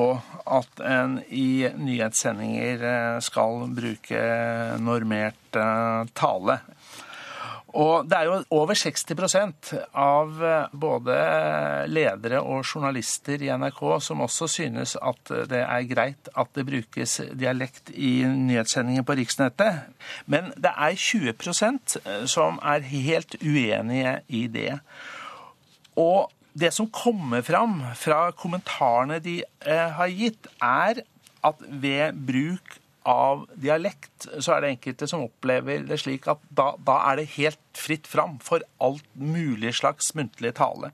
at 0.51 0.81
en 0.85 1.19
i 1.29 1.67
nyhetssendinger 1.77 2.85
eh, 2.87 3.17
skal 3.23 3.67
bruke 3.75 4.21
normert 4.81 5.57
eh, 5.59 6.09
tale. 6.17 6.57
Og 7.71 8.09
det 8.09 8.17
er 8.17 8.27
jo 8.27 8.39
over 8.57 8.75
60 8.75 9.13
av 9.93 10.41
eh, 10.43 10.73
både 10.73 11.19
ledere 11.91 12.41
og 12.41 12.65
journalister 12.65 13.45
i 13.45 13.53
NRK 13.53 13.81
som 14.03 14.25
også 14.25 14.49
synes 14.49 14.97
at 14.97 15.33
det 15.51 15.61
er 15.61 15.87
greit 15.91 16.33
at 16.33 16.51
det 16.57 16.67
brukes 16.67 17.19
dialekt 17.37 17.93
i 17.93 18.25
nyhetssendinger 18.25 19.05
på 19.07 19.19
riksnettet. 19.21 19.87
Men 20.25 20.51
det 20.57 20.73
er 20.73 20.97
20% 20.97 21.97
som 22.25 22.59
er 22.65 22.85
helt 22.91 23.37
uenige 23.45 24.19
i 24.27 24.47
det. 24.51 24.77
Og 25.99 26.31
det 26.53 26.71
som 26.75 26.89
kommer 26.91 27.43
fram 27.45 27.79
fra 27.97 28.29
kommentarene 28.37 29.19
de 29.23 29.41
eh, 29.41 29.89
har 29.97 30.11
gitt, 30.11 30.49
er 30.61 31.03
at 31.47 31.65
ved 31.67 32.17
bruk 32.27 32.77
av 33.07 33.47
dialekt, 33.57 34.27
så 34.37 34.55
er 34.55 34.61
det 34.61 34.73
enkelte 34.75 35.07
som 35.09 35.23
opplever 35.25 35.85
det 35.87 35.97
slik 36.03 36.27
at 36.29 36.41
da, 36.53 36.73
da 36.77 36.99
er 37.09 37.21
det 37.21 37.31
helt 37.37 37.61
fritt 37.77 38.09
fram 38.09 38.37
for 38.43 38.61
alt 38.83 39.07
mulig 39.17 39.73
slags 39.79 40.11
muntlig 40.17 40.53
tale. 40.59 40.91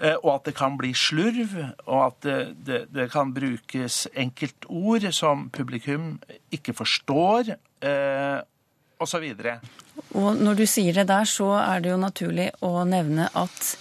Eh, 0.00 0.16
og 0.22 0.38
at 0.38 0.48
det 0.48 0.56
kan 0.56 0.78
bli 0.80 0.94
slurv, 0.96 1.58
og 1.84 2.00
at 2.06 2.22
det, 2.24 2.38
det, 2.64 2.80
det 2.94 3.10
kan 3.12 3.34
brukes 3.36 4.06
enkeltord 4.16 5.10
som 5.12 5.50
publikum 5.52 6.14
ikke 6.54 6.72
forstår, 6.78 7.52
eh, 7.84 8.40
osv. 9.00 9.26
Og, 9.28 10.16
og 10.16 10.40
når 10.40 10.62
du 10.62 10.66
sier 10.68 10.96
det 10.96 11.08
der, 11.10 11.28
så 11.28 11.52
er 11.60 11.84
det 11.84 11.92
jo 11.92 12.00
naturlig 12.00 12.48
å 12.64 12.80
nevne 12.88 13.28
at 13.36 13.74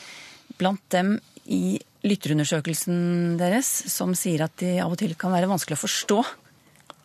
blant 0.59 0.83
dem 0.93 1.15
i 1.49 1.79
lytterundersøkelsen 2.05 3.39
deres 3.39 3.69
som 3.91 4.13
sier 4.15 4.45
at 4.45 4.55
de 4.61 4.77
av 4.83 4.93
og 4.93 4.99
til 5.01 5.15
kan 5.19 5.33
være 5.33 5.49
vanskelig 5.49 5.79
å 5.79 5.83
forstå 5.83 6.19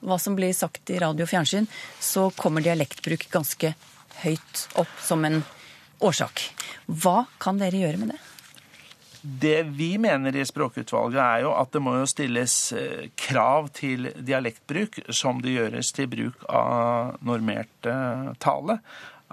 hva 0.04 0.18
som 0.20 0.36
blir 0.36 0.52
sagt 0.52 0.92
i 0.92 1.00
radio 1.00 1.24
og 1.24 1.30
fjernsyn, 1.30 1.66
så 1.96 2.28
kommer 2.36 2.64
dialektbruk 2.64 3.24
ganske 3.32 3.72
høyt 4.20 4.66
opp 4.80 5.00
som 5.02 5.24
en 5.24 5.40
årsak. 6.04 6.44
Hva 6.86 7.24
kan 7.40 7.58
dere 7.60 7.80
gjøre 7.80 8.02
med 8.02 8.14
det? 8.14 8.20
Det 9.24 9.62
vi 9.72 9.94
mener 9.96 10.36
i 10.36 10.44
Språkutvalget, 10.44 11.16
er 11.16 11.44
jo 11.46 11.54
at 11.56 11.70
det 11.72 11.80
må 11.80 11.94
jo 11.96 12.08
stilles 12.08 12.54
eh, 12.76 13.06
krav 13.16 13.70
til 13.72 14.10
dialektbruk 14.20 14.98
som 15.08 15.40
det 15.40 15.54
gjøres 15.54 15.94
til 15.96 16.10
bruk 16.12 16.44
av 16.44 17.14
normert 17.24 17.88
eh, 17.88 18.26
tale. 18.44 18.76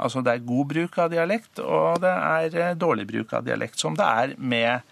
Altså 0.01 0.24
det 0.25 0.34
er 0.34 0.48
god 0.48 0.72
bruk 0.74 0.98
av 1.01 1.12
dialekt, 1.13 1.62
og 1.62 2.01
det 2.03 2.12
er 2.12 2.58
eh, 2.58 2.77
dårlig 2.79 3.08
bruk 3.10 3.36
av 3.38 3.46
dialekt, 3.48 3.79
som 3.81 3.98
det 3.98 4.08
er 4.08 4.36
med 4.38 4.88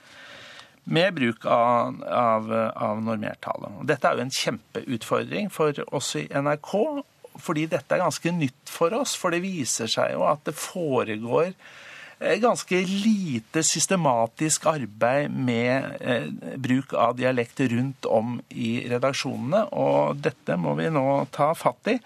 med 0.90 1.14
bruk 1.14 1.46
av, 1.46 2.00
av, 2.04 2.48
av 2.74 3.02
normertale. 3.06 3.70
Dette 3.86 4.10
er 4.10 4.18
jo 4.18 4.24
en 4.26 4.34
kjempeutfordring 4.34 5.52
for 5.54 5.78
oss 5.94 6.16
i 6.18 6.26
NRK, 6.34 6.72
fordi 7.40 7.68
dette 7.70 7.96
er 7.96 8.02
ganske 8.02 8.34
nytt 8.34 8.72
for 8.72 8.96
oss. 8.98 9.14
For 9.20 9.34
det 9.34 9.44
viser 9.44 9.92
seg 9.92 10.16
jo 10.16 10.26
at 10.26 10.42
det 10.48 10.56
foregår 10.58 11.52
eh, 11.52 12.40
ganske 12.42 12.82
lite 12.90 13.64
systematisk 13.66 14.66
arbeid 14.72 15.30
med 15.36 16.02
eh, 16.02 16.28
bruk 16.58 16.96
av 16.98 17.20
dialekt 17.20 17.62
rundt 17.70 18.10
om 18.10 18.40
i 18.50 18.80
redaksjonene, 18.90 19.68
og 19.78 20.20
dette 20.26 20.58
må 20.60 20.74
vi 20.80 20.90
nå 20.94 21.06
ta 21.36 21.54
fatt 21.58 21.94
i. 21.94 22.00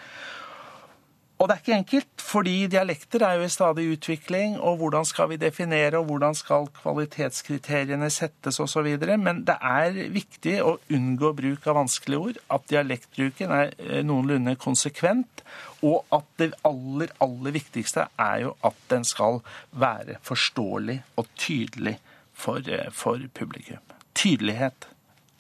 Og 1.44 1.50
det 1.50 1.56
er 1.58 1.60
ikke 1.60 1.76
enkelt, 1.76 2.22
fordi 2.24 2.52
dialekter 2.72 3.24
er 3.28 3.34
jo 3.36 3.44
i 3.44 3.52
stadig 3.52 3.84
utvikling, 3.98 4.54
og 4.64 4.78
hvordan 4.80 5.04
skal 5.04 5.28
vi 5.28 5.36
definere, 5.36 6.00
og 6.00 6.06
hvordan 6.08 6.38
skal 6.40 6.70
kvalitetskriteriene 6.78 8.08
settes 8.16 8.62
osv. 8.64 8.88
Men 9.20 9.42
det 9.44 9.58
er 9.60 9.98
viktig 10.14 10.54
å 10.64 10.78
unngå 10.96 11.34
bruk 11.36 11.68
av 11.68 11.76
vanskelige 11.82 12.30
ord, 12.30 12.40
at 12.48 12.70
dialektbruken 12.72 13.52
er 13.58 13.74
eh, 13.76 14.00
noenlunde 14.08 14.56
konsekvent, 14.56 15.44
og 15.84 16.08
at 16.16 16.32
det 16.40 16.54
aller, 16.64 17.12
aller 17.28 17.58
viktigste 17.60 18.08
er 18.16 18.46
jo 18.46 18.56
at 18.64 18.80
den 18.96 19.04
skal 19.04 19.42
være 19.76 20.22
forståelig 20.24 21.02
og 21.20 21.28
tydelig 21.36 21.98
for, 22.32 22.64
eh, 22.64 22.88
for 22.96 23.20
publikum. 23.36 23.84
Tydelighet 24.16 24.88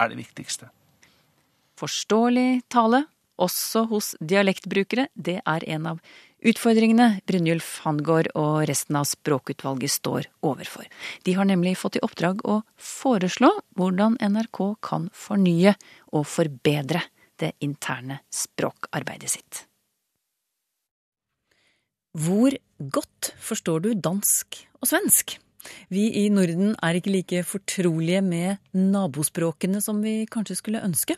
er 0.03 0.11
det 0.11 0.19
viktigste. 0.19 0.67
Forståelig 1.79 2.65
tale 2.67 3.05
også 3.41 3.87
hos 3.89 4.13
dialektbrukere, 4.21 5.07
det 5.15 5.39
er 5.41 5.65
en 5.75 5.87
av 5.93 5.99
utfordringene 6.43 7.21
Brynjulf 7.27 7.79
Hangård 7.85 8.29
og 8.37 8.63
resten 8.69 8.97
av 8.99 9.07
språkutvalget 9.09 9.91
står 9.91 10.29
overfor. 10.45 10.85
De 11.23 11.35
har 11.37 11.47
nemlig 11.49 11.77
fått 11.79 11.97
i 11.97 12.03
oppdrag 12.05 12.43
å 12.45 12.61
foreslå 12.77 13.51
hvordan 13.77 14.19
NRK 14.21 14.63
kan 14.83 15.09
fornye 15.15 15.75
og 16.13 16.27
forbedre 16.29 17.03
det 17.41 17.53
interne 17.65 18.21
språkarbeidet 18.33 19.31
sitt. 19.33 19.63
Hvor 22.13 22.53
godt 22.93 23.31
forstår 23.41 23.87
du 23.87 23.93
dansk 23.97 24.59
og 24.77 24.89
svensk? 24.91 25.39
Vi 25.89 26.09
i 26.19 26.27
Norden 26.29 26.75
er 26.83 26.99
ikke 26.99 27.13
like 27.13 27.43
fortrolige 27.47 28.21
med 28.21 28.59
nabospråkene 28.75 29.81
som 29.81 30.01
vi 30.03 30.27
kanskje 30.29 30.59
skulle 30.59 30.83
ønske. 30.85 31.15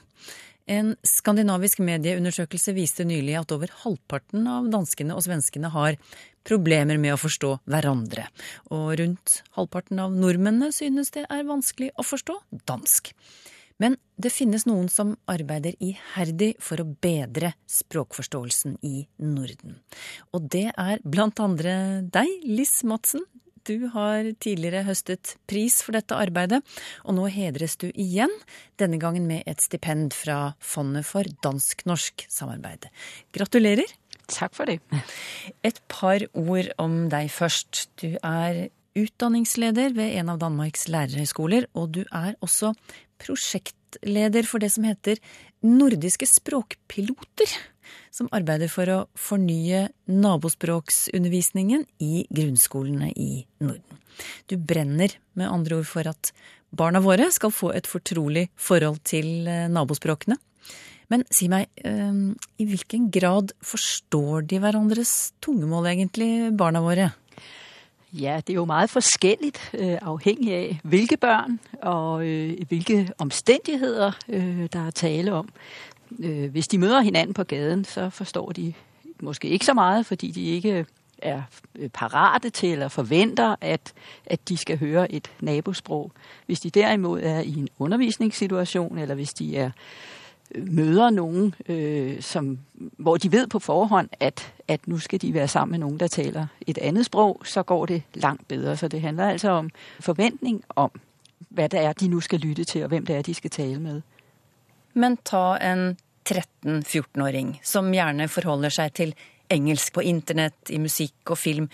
En 0.66 0.96
skandinavisk 1.06 1.82
medieundersøkelse 1.86 2.74
viste 2.74 3.06
nylig 3.06 3.36
at 3.38 3.52
over 3.54 3.70
halvparten 3.84 4.48
av 4.50 4.70
danskene 4.74 5.14
og 5.14 5.22
svenskene 5.28 5.70
har 5.70 6.00
problemer 6.46 6.98
med 7.02 7.14
å 7.14 7.20
forstå 7.22 7.52
hverandre, 7.70 8.26
og 8.74 8.96
rundt 9.02 9.42
halvparten 9.58 10.02
av 10.02 10.16
nordmennene 10.18 10.74
synes 10.74 11.14
det 11.14 11.28
er 11.30 11.46
vanskelig 11.46 11.92
å 11.94 12.06
forstå 12.06 12.40
dansk. 12.66 13.14
Men 13.78 13.98
det 14.18 14.32
finnes 14.32 14.64
noen 14.66 14.88
som 14.90 15.14
arbeider 15.30 15.76
iherdig 15.84 16.54
for 16.64 16.82
å 16.82 16.88
bedre 16.88 17.54
språkforståelsen 17.70 18.78
i 18.88 19.04
Norden. 19.22 19.82
Og 20.32 20.48
det 20.50 20.70
er 20.72 21.04
blant 21.04 21.42
andre 21.44 21.76
deg, 22.08 22.32
Liss 22.48 22.80
Madsen, 22.88 23.26
du 23.66 23.88
har 23.94 24.32
tidligere 24.44 24.86
høstet 24.88 25.36
pris 25.50 25.82
for 25.84 25.98
dette 25.98 26.18
arbeidet, 26.18 26.62
og 27.04 27.18
nå 27.18 27.28
hedres 27.34 27.78
du 27.82 27.88
igjen, 27.92 28.32
denne 28.80 29.00
gangen 29.02 29.28
med 29.30 29.46
et 29.50 29.64
stipend 29.64 30.14
fra 30.16 30.54
Fondet 30.60 31.08
for 31.08 31.28
dansk-norsk 31.46 32.28
samarbeid. 32.32 32.90
Gratulerer. 33.36 33.90
Takk 34.32 34.56
for 34.58 34.70
det. 34.70 34.80
Et 35.66 35.78
par 35.92 36.24
ord 36.34 36.72
om 36.82 37.06
deg 37.12 37.30
først. 37.30 37.86
Du 38.02 38.16
er 38.22 38.68
utdanningsleder 38.96 39.94
ved 39.94 40.16
en 40.22 40.32
av 40.34 40.40
Danmarks 40.42 40.88
lærerhøyskoler, 40.90 41.68
og 41.76 41.92
du 41.98 42.04
er 42.10 42.34
også 42.46 42.74
prosjektleder 43.22 44.48
for 44.48 44.64
det 44.64 44.72
som 44.74 44.88
heter 44.88 45.22
Nordiske 45.66 46.28
språkpiloter 46.30 47.54
som 48.14 48.30
arbeider 48.36 48.72
for 48.72 48.92
å 48.92 49.00
fornye 49.18 49.88
nabospråksundervisningen 50.10 51.86
i 52.04 52.26
grunnskolene 52.30 53.12
i 53.16 53.46
Norden. 53.64 54.02
Du 54.48 54.58
brenner 54.58 55.16
med 55.36 55.52
andre 55.52 55.82
ord 55.82 55.90
for 55.90 56.08
at 56.08 56.32
barna 56.76 57.02
våre 57.04 57.30
skal 57.34 57.54
få 57.54 57.72
et 57.76 57.88
fortrolig 57.90 58.50
forhold 58.56 59.02
til 59.08 59.48
eh, 59.48 59.68
nabospråkene. 59.72 60.38
Men 61.12 61.26
si 61.34 61.48
meg, 61.52 61.70
eh, 61.86 62.16
i 62.60 62.70
hvilken 62.70 63.12
grad 63.14 63.54
forstår 63.64 64.48
de 64.50 64.62
hverandres 64.64 65.36
tungemål 65.44 65.92
egentlig, 65.94 66.32
barna 66.58 66.82
våre? 66.84 67.12
Ja, 68.16 68.38
det 68.40 68.54
er 68.54 68.62
jo 68.62 68.70
meget 68.70 68.94
forskjellig, 68.94 69.52
avhengig 70.08 70.54
av 70.56 70.86
hvilke 70.88 71.18
børn 71.20 71.58
og 71.84 72.24
øh, 72.24 72.64
hvilke 72.70 73.10
omstendigheter 73.20 74.16
det 74.30 74.70
der 74.72 74.86
er 74.88 74.96
tale 74.96 75.34
om 75.42 75.50
øh, 75.50 75.95
hvis 76.52 76.68
de 76.68 76.78
møder 76.78 77.02
hinanden 77.02 77.34
på 77.34 77.44
gaden, 77.44 77.86
så 77.86 78.10
forstår 78.10 78.52
de 78.52 78.74
måske 79.22 79.48
ikke 79.48 79.66
så 79.66 79.74
meget, 79.74 80.06
fordi 80.06 80.32
de 80.32 80.44
ikke 80.44 80.86
er 81.18 81.42
parate 81.94 82.50
til 82.50 82.72
eller 82.72 82.88
forventer, 82.88 83.56
at, 83.62 83.94
at 84.26 84.50
de 84.50 84.58
skal 84.58 84.78
høre 84.78 85.12
et 85.12 85.32
nabosprog. 85.40 86.12
Hvis 86.46 86.60
de 86.60 86.70
derimod 86.70 87.22
er 87.24 87.40
i 87.40 87.54
en 87.54 87.68
undervisningssituasjon, 87.80 88.98
eller 88.98 89.16
hvis 89.16 89.34
de 89.34 89.58
er 89.58 89.72
møder 90.56 91.10
noen 91.10 91.56
øh, 91.70 92.22
som, 92.22 92.60
hvor 92.98 93.18
de 93.18 93.32
vet 93.32 93.50
på 93.50 93.60
forhånd 93.60 94.10
at, 94.20 94.54
at 94.68 94.88
nå 94.88 94.98
skal 94.98 95.22
de 95.22 95.34
være 95.34 95.48
sammen 95.48 95.72
med 95.72 95.88
noen 95.88 96.00
der 96.00 96.08
taler 96.08 96.48
et 96.68 96.78
annet 96.78 97.06
språk, 97.06 97.46
så 97.46 97.64
går 97.64 97.86
det 97.86 98.02
langt 98.14 98.48
bedre. 98.48 98.78
Så 98.78 98.88
det 98.88 99.02
handler 99.02 99.30
altså 99.30 99.50
om 99.50 99.70
forventning 100.00 100.64
om 100.76 100.92
hva 101.50 101.68
det 101.68 101.80
er 101.80 101.94
de 101.94 102.08
nå 102.08 102.20
skal 102.20 102.40
lytte 102.40 102.64
til, 102.64 102.84
og 102.84 102.88
hvem 102.88 103.06
det 103.06 103.16
er 103.16 103.22
de 103.22 103.34
skal 103.34 103.50
tale 103.50 103.80
med. 103.80 104.02
Men 104.96 105.18
ta 105.18 105.58
en 105.62 105.98
13-14-åring 106.26 107.60
som 107.64 107.92
gjerne 107.94 108.28
forholder 108.32 108.74
seg 108.74 108.94
til 108.98 109.16
engelsk 109.52 109.94
på 109.94 110.02
internett, 110.02 110.72
i 110.74 110.80
musikk 110.82 111.36
og 111.36 111.38
film. 111.38 111.70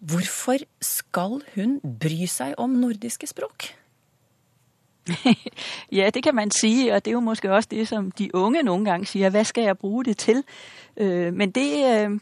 Hvorfor 0.00 0.62
skal 0.80 1.40
hun 1.54 1.78
bry 1.80 2.26
seg 2.28 2.54
om 2.58 2.76
nordiske 2.80 3.26
språk? 3.30 3.70
ja, 5.98 6.10
det 6.10 6.22
kan 6.22 6.34
man 6.34 6.50
si, 6.50 6.88
og 6.92 7.04
det 7.04 7.10
er 7.10 7.12
jo 7.12 7.20
måske 7.20 7.52
også 7.52 7.68
det 7.70 7.88
som 7.88 8.10
de 8.10 8.34
unge 8.34 8.62
noen 8.62 8.84
gang 8.84 9.06
sier. 9.08 9.30
Hva 9.30 9.42
skal 9.44 9.64
jeg 9.64 9.78
bruke 9.78 10.10
det 10.10 10.18
til? 10.18 10.44
Øh, 10.96 11.34
men 11.34 11.50
det, 11.50 11.70
øh, 11.72 12.20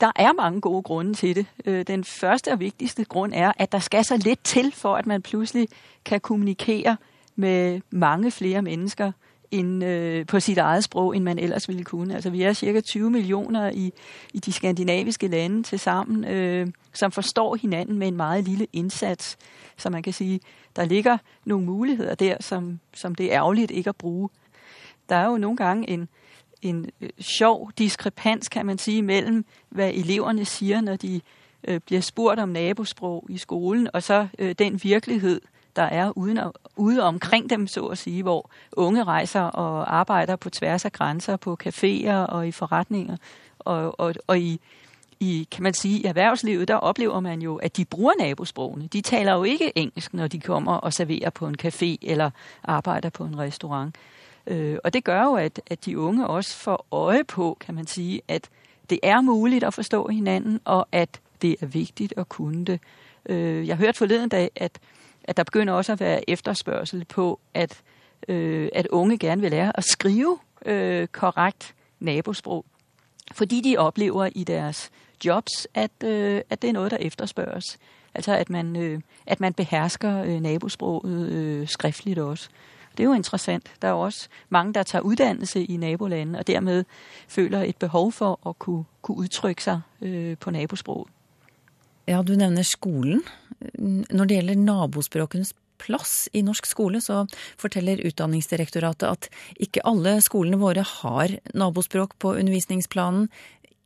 der 0.00 0.12
er 0.16 0.32
mange 0.32 0.60
gode 0.60 0.82
grunner 0.82 1.14
til 1.14 1.36
det. 1.36 1.46
Øh, 1.64 1.86
den 1.86 2.04
første 2.04 2.52
og 2.52 2.60
viktigste 2.60 3.04
grunn 3.04 3.32
er 3.32 3.52
at 3.56 3.72
der 3.72 3.78
skal 3.78 4.04
så 4.04 4.16
litt 4.16 4.44
til 4.44 4.72
for 4.72 4.94
at 4.94 5.06
man 5.06 5.22
plutselig 5.22 5.68
kan 6.04 6.20
kommunikere 6.20 6.96
med 7.36 7.80
mange 7.90 8.30
flere 8.30 8.62
mennesker 8.62 9.12
end, 9.52 9.84
øh, 9.84 10.26
på 10.26 10.40
sitt 10.40 10.58
eget 10.58 10.84
sprog, 10.84 11.16
enn 11.16 11.24
man 11.24 11.38
ellers 11.38 11.68
ville 11.68 11.84
kunne. 11.84 12.14
Altså, 12.14 12.30
vi 12.30 12.42
er 12.42 12.52
ca. 12.52 12.80
20 12.80 13.10
millioner 13.10 13.70
i, 13.70 13.92
i, 14.34 14.38
de 14.38 14.52
skandinaviske 14.52 15.28
lande 15.28 15.62
til 15.62 15.78
sammen, 15.78 16.24
øh, 16.24 16.66
som 16.92 17.12
forstår 17.12 17.56
hinanden 17.56 17.98
med 17.98 18.08
en 18.08 18.18
veldig 18.18 18.44
lille 18.44 18.66
indsats. 18.72 19.36
Så 19.76 19.90
man 19.90 20.02
kan 20.02 20.12
si 20.12 20.42
der 20.76 20.84
ligger 20.84 21.18
noen 21.44 21.64
muligheter 21.64 22.14
der, 22.14 22.36
som, 22.40 22.80
som 22.94 23.14
det 23.14 23.32
er 23.32 23.38
ærgerlig 23.38 23.70
ikke 23.70 23.90
å 23.90 23.98
bruke. 23.98 24.34
Der 25.08 25.16
er 25.16 25.26
jo 25.26 25.36
noen 25.36 25.56
ganger 25.56 25.84
en, 25.88 26.08
en 26.62 26.90
øh, 27.00 27.08
sjov 27.18 27.70
diskrepans, 27.78 28.48
kan 28.48 28.66
man 28.66 28.78
si, 28.78 29.00
mellom 29.00 29.44
hva 29.68 29.90
eleverne 29.90 30.44
sier 30.44 30.80
når 30.80 30.96
de 30.96 31.20
øh, 31.68 31.80
blir 31.80 32.00
spurt 32.00 32.38
om 32.38 32.48
nabospråk 32.48 33.24
i 33.28 33.38
skolen, 33.38 33.88
og 33.92 34.02
så 34.02 34.26
øh, 34.38 34.54
den 34.58 34.80
virkelighed, 34.82 35.40
der 35.76 35.82
er 35.82 36.12
uden, 36.18 36.38
ude 36.76 37.02
omkring 37.02 37.50
dem, 37.50 37.66
så 37.66 37.86
å 37.86 37.94
si, 37.94 38.20
hvor 38.20 38.50
unge 38.72 39.04
reiser 39.04 39.40
og 39.40 39.94
arbeider 39.94 40.36
på 40.36 40.50
tvers 40.50 40.84
av 40.84 40.90
grenser, 40.90 41.36
på 41.36 41.56
kaféer 41.66 42.26
og 42.28 42.48
i 42.48 42.52
forretninger. 42.52 43.16
Og, 43.58 44.00
og, 44.00 44.14
og 44.26 44.38
i, 44.38 44.60
i, 45.20 45.48
kan 45.50 45.62
man 45.62 45.74
sige, 45.74 46.00
i 46.00 46.04
erhvervslivet, 46.04 46.68
der 46.68 46.74
oplever 46.74 47.20
man 47.20 47.42
jo, 47.42 47.56
at 47.56 47.76
de 47.76 47.84
bruger 47.84 48.12
nabosprogene. 48.18 48.86
De 48.86 49.00
taler 49.00 49.32
jo 49.32 49.42
ikke 49.42 49.78
engelsk, 49.78 50.14
når 50.14 50.26
de 50.26 50.40
kommer 50.40 50.72
og 50.72 50.92
serverer 50.92 51.30
på 51.30 51.46
en 51.46 51.56
kafé 51.64 51.96
eller 52.02 52.30
arbeider 52.64 53.10
på 53.10 53.24
en 53.24 53.38
restaurant. 53.38 53.96
Øh, 54.46 54.78
og 54.84 54.92
det 54.92 55.04
gør 55.04 55.22
jo, 55.22 55.34
at, 55.34 55.60
at 55.66 55.84
de 55.84 55.98
unge 55.98 56.26
også 56.26 56.56
får 56.56 56.86
øje 56.90 57.24
på, 57.24 57.56
kan 57.60 57.74
man 57.74 57.86
sige, 57.86 58.22
at 58.28 58.48
det 58.90 58.98
er 59.02 59.20
mulig 59.20 59.62
at 59.62 59.74
forstå 59.74 60.08
hinanden, 60.08 60.60
og 60.64 60.86
at 60.92 61.20
det 61.42 61.56
er 61.60 61.66
viktig 61.66 62.10
å 62.16 62.24
kunne 62.24 62.64
det. 62.64 62.80
Øh, 63.26 63.68
jeg 63.68 63.76
hørte 63.76 63.98
forleden 63.98 64.28
dag, 64.28 64.50
at 64.56 64.78
at 65.24 65.36
der 65.36 65.44
begynder 65.44 65.74
også 65.74 65.92
å 65.92 65.96
være 65.96 66.30
efterspørgsel 66.30 67.04
på, 67.04 67.40
at, 67.54 67.82
øh, 68.28 68.68
at 68.72 68.86
unge 68.86 69.18
gerne 69.18 69.40
vil 69.40 69.50
lære 69.50 69.72
å 69.78 69.80
skrive 69.80 70.38
øh, 70.66 71.06
korrekt 71.06 71.74
nabosprog. 72.00 72.64
Fordi 73.32 73.60
de 73.60 73.76
opplever 73.76 74.28
i 74.34 74.44
deres 74.44 74.90
jobs, 75.24 75.68
at, 75.74 75.90
øh, 76.04 76.40
at 76.50 76.62
det 76.62 76.68
er 76.68 76.72
noe 76.72 76.88
der 76.88 76.96
efterspørges. 76.96 77.78
Altså 78.14 78.36
at 78.36 78.50
man, 78.50 78.76
øh, 78.76 79.00
at 79.26 79.40
man 79.40 79.52
behersker 79.52 80.22
øh, 80.22 80.40
nabosproget 80.40 81.28
øh, 81.28 81.68
skriftligt 81.68 82.18
også. 82.18 82.48
Det 82.96 83.00
er 83.00 83.04
jo 83.04 83.12
interessant. 83.12 83.72
Der 83.82 83.88
er 83.88 83.92
også 83.92 84.28
mange, 84.48 84.74
der 84.74 84.82
tager 84.82 85.02
uddannelse 85.02 85.64
i 85.64 85.76
nabolandene, 85.76 86.38
og 86.38 86.46
dermed 86.46 86.84
føler 87.28 87.62
et 87.62 87.76
behov 87.76 88.12
for 88.12 88.38
å 88.42 88.52
kunne, 88.52 88.84
kunne 89.02 89.16
udtrykke 89.16 89.62
seg 89.62 89.80
øh, 90.02 90.36
på 90.38 90.50
nabosproget. 90.50 91.08
Ja, 92.06 92.22
du 92.22 92.32
nevner 92.32 92.62
skolen. 92.62 93.22
Når 93.78 94.28
det 94.28 94.38
gjelder 94.38 94.62
nabospråkenes 94.62 95.54
plass 95.82 96.28
i 96.32 96.44
norsk 96.46 96.68
skole, 96.68 97.00
så 97.02 97.24
forteller 97.60 98.02
Utdanningsdirektoratet 98.06 99.08
at 99.08 99.28
ikke 99.62 99.84
alle 99.88 100.18
skolene 100.24 100.60
våre 100.60 100.84
har 100.86 101.36
nabospråk 101.58 102.14
på 102.22 102.36
undervisningsplanen 102.38 103.28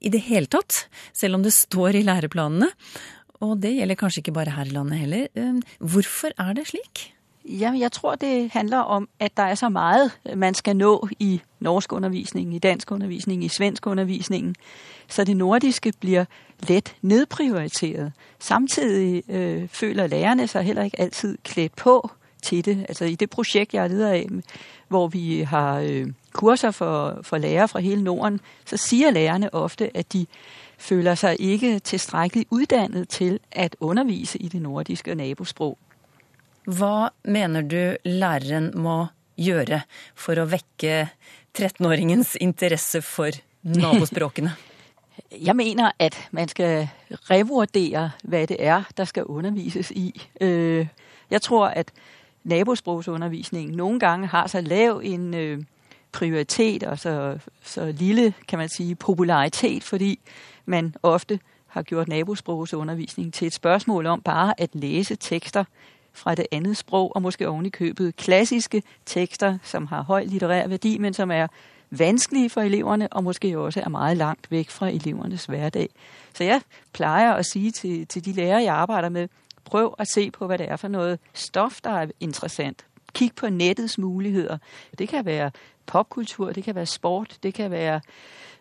i 0.05 0.12
det 0.12 0.21
hele 0.27 0.51
tatt, 0.53 0.85
selv 1.17 1.39
om 1.39 1.47
det 1.47 1.55
står 1.57 1.97
i 1.97 2.05
læreplanene. 2.05 2.69
Og 3.45 3.57
det 3.61 3.75
gjelder 3.77 3.99
kanskje 4.01 4.23
ikke 4.23 4.37
bare 4.37 4.55
her 4.57 4.69
i 4.69 4.75
landet 4.77 5.03
heller. 5.03 5.62
Hvorfor 5.81 6.37
er 6.41 6.57
det 6.57 6.69
slik? 6.71 7.11
Ja, 7.48 7.72
jeg 7.78 7.92
tror 7.92 8.14
det 8.14 8.50
handler 8.52 8.78
om 8.78 9.09
at 9.20 9.37
der 9.37 9.42
er 9.42 9.54
så 9.54 9.68
mye 9.68 10.37
man 10.37 10.54
skal 10.54 10.76
nå 10.76 11.09
i 11.18 11.40
norskundervisningen, 11.61 12.52
i 12.52 12.59
danskundervisningen, 12.59 13.42
i 13.42 13.48
svenskundervisningen. 13.48 14.54
Så 15.09 15.24
det 15.24 15.37
nordiske 15.37 15.92
blir 16.00 16.24
lett 16.68 16.96
nedprioriteret. 17.02 18.12
Samtidig 18.38 19.30
øh, 19.30 19.68
føler 19.68 20.06
lærerne 20.06 20.46
seg 20.46 20.64
heller 20.64 20.82
ikke 20.82 21.00
alltid 21.00 21.38
klædt 21.44 21.76
på 21.76 22.11
til 22.42 22.64
det. 22.64 22.87
Altså 22.88 23.04
i 23.04 23.14
det 23.14 23.30
projekt, 23.30 23.74
jeg 23.74 23.85
er 23.85 23.88
leder 23.88 24.12
av, 24.12 24.42
hvor 24.88 25.09
vi 25.09 25.40
har 25.40 25.78
øh, 25.78 26.06
kurser 26.32 26.70
for, 26.70 27.18
for 27.22 27.38
lærere 27.38 27.68
fra 27.68 27.80
hele 27.80 28.04
Norden, 28.04 28.40
så 28.64 28.76
sier 28.76 29.11
lærerne 29.11 29.54
ofte 29.54 29.96
at 29.96 30.12
de 30.12 30.26
føler 30.78 31.14
seg 31.14 31.37
ikke 31.38 31.78
tilstrekkelig 31.78 32.46
utdannet 32.50 33.09
til 33.09 33.38
å 33.56 33.68
undervise 33.80 34.38
i 34.38 34.48
det 34.48 34.62
nordiske 34.62 35.14
nabosprog. 35.14 35.78
Hva 36.66 37.11
mener 37.24 37.62
du 37.62 37.96
læreren 38.05 38.72
må 38.74 39.07
gjøre 39.38 39.85
for 40.18 40.40
å 40.40 40.48
vekke 40.50 41.07
13-åringens 41.55 42.35
interesse 42.42 43.02
for 43.07 43.31
nabospråkene? 43.62 44.57
Jeg 45.46 45.57
mener 45.57 45.92
at 45.98 46.16
man 46.31 46.48
skal 46.48 46.88
revurdere 47.31 48.11
hva 48.22 48.42
det 48.46 48.59
er 48.61 48.85
der 48.96 49.05
skal 49.05 49.24
undervises 49.24 49.90
i. 49.90 50.12
Øh, 50.40 50.87
jeg 51.31 51.42
tror 51.42 51.66
at 51.66 51.90
nabospråksundervisning 52.44 53.72
noen 53.74 53.98
ganger 54.00 54.29
har 54.29 54.46
så 54.46 54.61
lav 54.61 55.00
en 55.05 55.35
øh, 55.35 55.62
prioritet 56.12 56.83
og 56.83 56.98
så, 56.98 57.38
så 57.64 57.92
lille 57.92 58.35
kan 58.48 58.59
man 58.59 58.68
si, 58.68 58.94
popularitet, 58.94 59.85
fordi 59.85 60.18
man 60.66 60.94
ofte 61.02 61.40
har 61.66 61.83
gjort 61.83 62.09
nabospråksundervisning 62.09 63.33
til 63.35 63.46
et 63.46 63.52
spørsmål 63.52 64.07
om 64.07 64.20
bare 64.20 64.55
å 64.59 64.66
lese 64.72 65.16
tekster 65.16 65.64
fra 66.16 66.35
det 66.35 66.46
andet 66.52 66.76
sprog, 66.76 67.12
og 67.16 67.22
måske 67.22 67.48
oven 67.48 67.66
i 67.66 67.68
købet 67.68 68.16
klassiske 68.16 68.83
tekster, 69.07 69.59
som 69.62 69.87
har 69.87 70.02
høj 70.02 70.24
litterær 70.24 70.66
værdi, 70.66 70.98
men 70.98 71.14
som 71.14 71.31
er 71.31 71.46
vanskelige 71.90 72.50
for 72.50 72.61
eleverne, 72.61 73.09
og 73.12 73.24
måske 73.24 73.59
også 73.59 73.81
er 73.81 73.88
meget 73.88 74.16
langt 74.16 74.50
væk 74.50 74.70
fra 74.70 74.88
elevernes 74.88 75.44
hverdag. 75.44 75.88
Så 76.35 76.44
jeg 76.44 76.61
plejer 76.92 77.33
at 77.33 77.46
sige 77.46 77.70
til, 77.70 78.07
til 78.07 78.24
de 78.24 78.33
lærere, 78.33 78.62
jeg 78.62 78.74
arbejder 78.74 79.09
med, 79.09 79.29
prøv 79.64 79.94
at 79.98 80.09
se 80.09 80.31
på, 80.31 80.46
hvad 80.46 80.59
det 80.59 80.70
er 80.70 80.76
for 80.76 80.88
noget 80.88 81.18
stof, 81.35 81.81
der 81.85 81.90
er 81.90 82.07
interessant. 82.20 82.87
Kig 83.14 83.31
på 83.37 83.48
nettets 83.48 83.98
muligheder. 83.98 84.59
Det 84.98 85.09
kan 85.09 85.24
være 85.24 85.50
popkultur, 85.87 86.52
det 86.52 86.64
kan 86.64 86.74
være 86.74 86.87
sport, 86.87 87.38
det 87.42 87.55
kan 87.55 87.70
være 87.70 88.00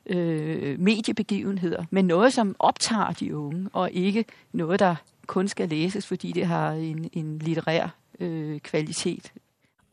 øh, 0.06 0.80
mediebegivenheder, 0.80 1.86
men 1.90 2.06
noget, 2.06 2.34
som 2.34 2.56
optager 2.60 3.12
de 3.12 3.38
unge, 3.38 3.70
og 3.74 3.92
ikke 3.92 4.26
noget, 4.52 4.80
der 4.80 4.96
kun 5.26 5.48
skal 5.48 5.70
leses 5.70 6.08
fordi 6.08 6.32
det 6.32 6.48
har 6.50 6.80
en, 6.80 7.10
en 7.14 7.38
litterær 7.40 7.90
øh, 8.20 8.60
kvalitet. 8.60 9.32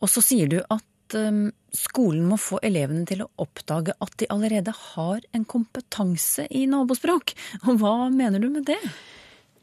Og 0.00 0.08
så 0.08 0.20
sier 0.20 0.48
du 0.48 0.58
at 0.70 1.16
øh, 1.16 1.52
skolen 1.74 2.26
må 2.26 2.36
få 2.36 2.60
elevene 2.62 3.06
til 3.06 3.24
å 3.24 3.30
oppdage 3.42 3.94
at 4.00 4.14
de 4.20 4.30
allerede 4.30 4.74
har 4.94 5.20
en 5.34 5.44
kompetanse 5.44 6.46
i 6.50 6.66
nabospråk. 6.66 7.34
Og 7.66 7.80
hva 7.82 8.08
mener 8.08 8.42
du 8.42 8.50
med 8.50 8.66
det? 8.68 8.80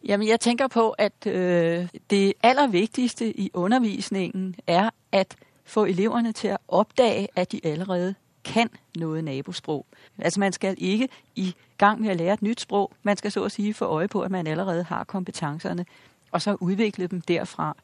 Jamen, 0.04 0.28
jeg 0.28 0.40
tenker 0.40 0.68
på 0.68 0.90
at 0.90 1.28
øh, 1.28 1.88
det 2.10 2.34
aller 2.44 2.68
viktigste 2.68 3.28
i 3.40 3.50
undervisningen 3.54 4.56
er 4.68 4.90
at 5.12 5.36
få 5.66 5.86
eleverne 5.86 6.32
til 6.34 6.56
å 6.56 6.82
oppdage 6.82 7.28
at 7.36 7.52
de 7.52 7.60
allerede 7.64 8.16
kan 8.46 8.70
noget 8.96 9.24
nabosprog. 9.24 9.86
Altså 10.18 10.40
man 10.40 10.54
skal 10.54 10.76
ikke 10.78 11.10
i 11.36 11.56
gang 11.78 12.02
med 12.02 12.10
at 12.10 12.18
lære 12.18 12.34
et 12.34 12.42
nyt 12.42 12.62
sprog. 12.62 12.92
Man 13.04 13.18
skal 13.18 13.32
så 13.32 13.44
at 13.44 13.52
sige 13.52 13.74
få 13.74 13.86
øje 13.86 14.08
på, 14.08 14.22
at 14.22 14.32
man 14.32 14.48
allerede 14.48 14.84
har 14.84 15.04
kompetencerne, 15.04 15.86
og 16.32 16.42
så 16.42 16.58
udvikle 16.60 17.08
dem 17.08 17.22
derfra. 17.22 17.76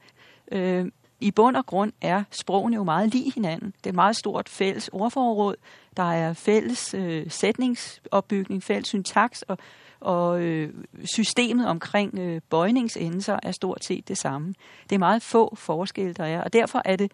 Øh, 0.51 0.91
I 1.19 1.31
bund 1.31 1.55
og 1.55 1.65
grund 1.65 1.91
er 2.01 2.23
sprogene 2.31 2.75
jo 2.75 2.83
meget 2.83 3.09
lige 3.13 3.31
hinanden. 3.31 3.73
Det 3.77 3.85
er 3.85 3.89
et 3.89 3.95
meget 3.95 4.15
stort 4.15 4.49
fælles 4.49 4.89
ordforråd. 4.93 5.55
Der 5.97 6.13
er 6.13 6.33
fælles 6.33 6.93
øh, 6.93 7.31
sætningsopbygning, 7.31 8.63
fælles 8.63 8.87
syntaks, 8.87 9.41
og, 9.41 9.57
og 9.99 10.41
øh, 10.41 10.73
systemet 11.03 11.67
omkring 11.67 12.19
øh, 12.19 12.41
bøjningsendelser 12.49 13.39
er 13.43 13.51
stort 13.51 13.85
set 13.85 14.07
det 14.07 14.17
samme. 14.17 14.53
Det 14.83 14.95
er 14.95 14.99
meget 14.99 15.21
få 15.21 15.55
forskelle, 15.55 16.13
der 16.13 16.25
er, 16.25 16.41
og 16.41 16.53
derfor 16.53 16.81
er 16.85 16.95
det 16.95 17.11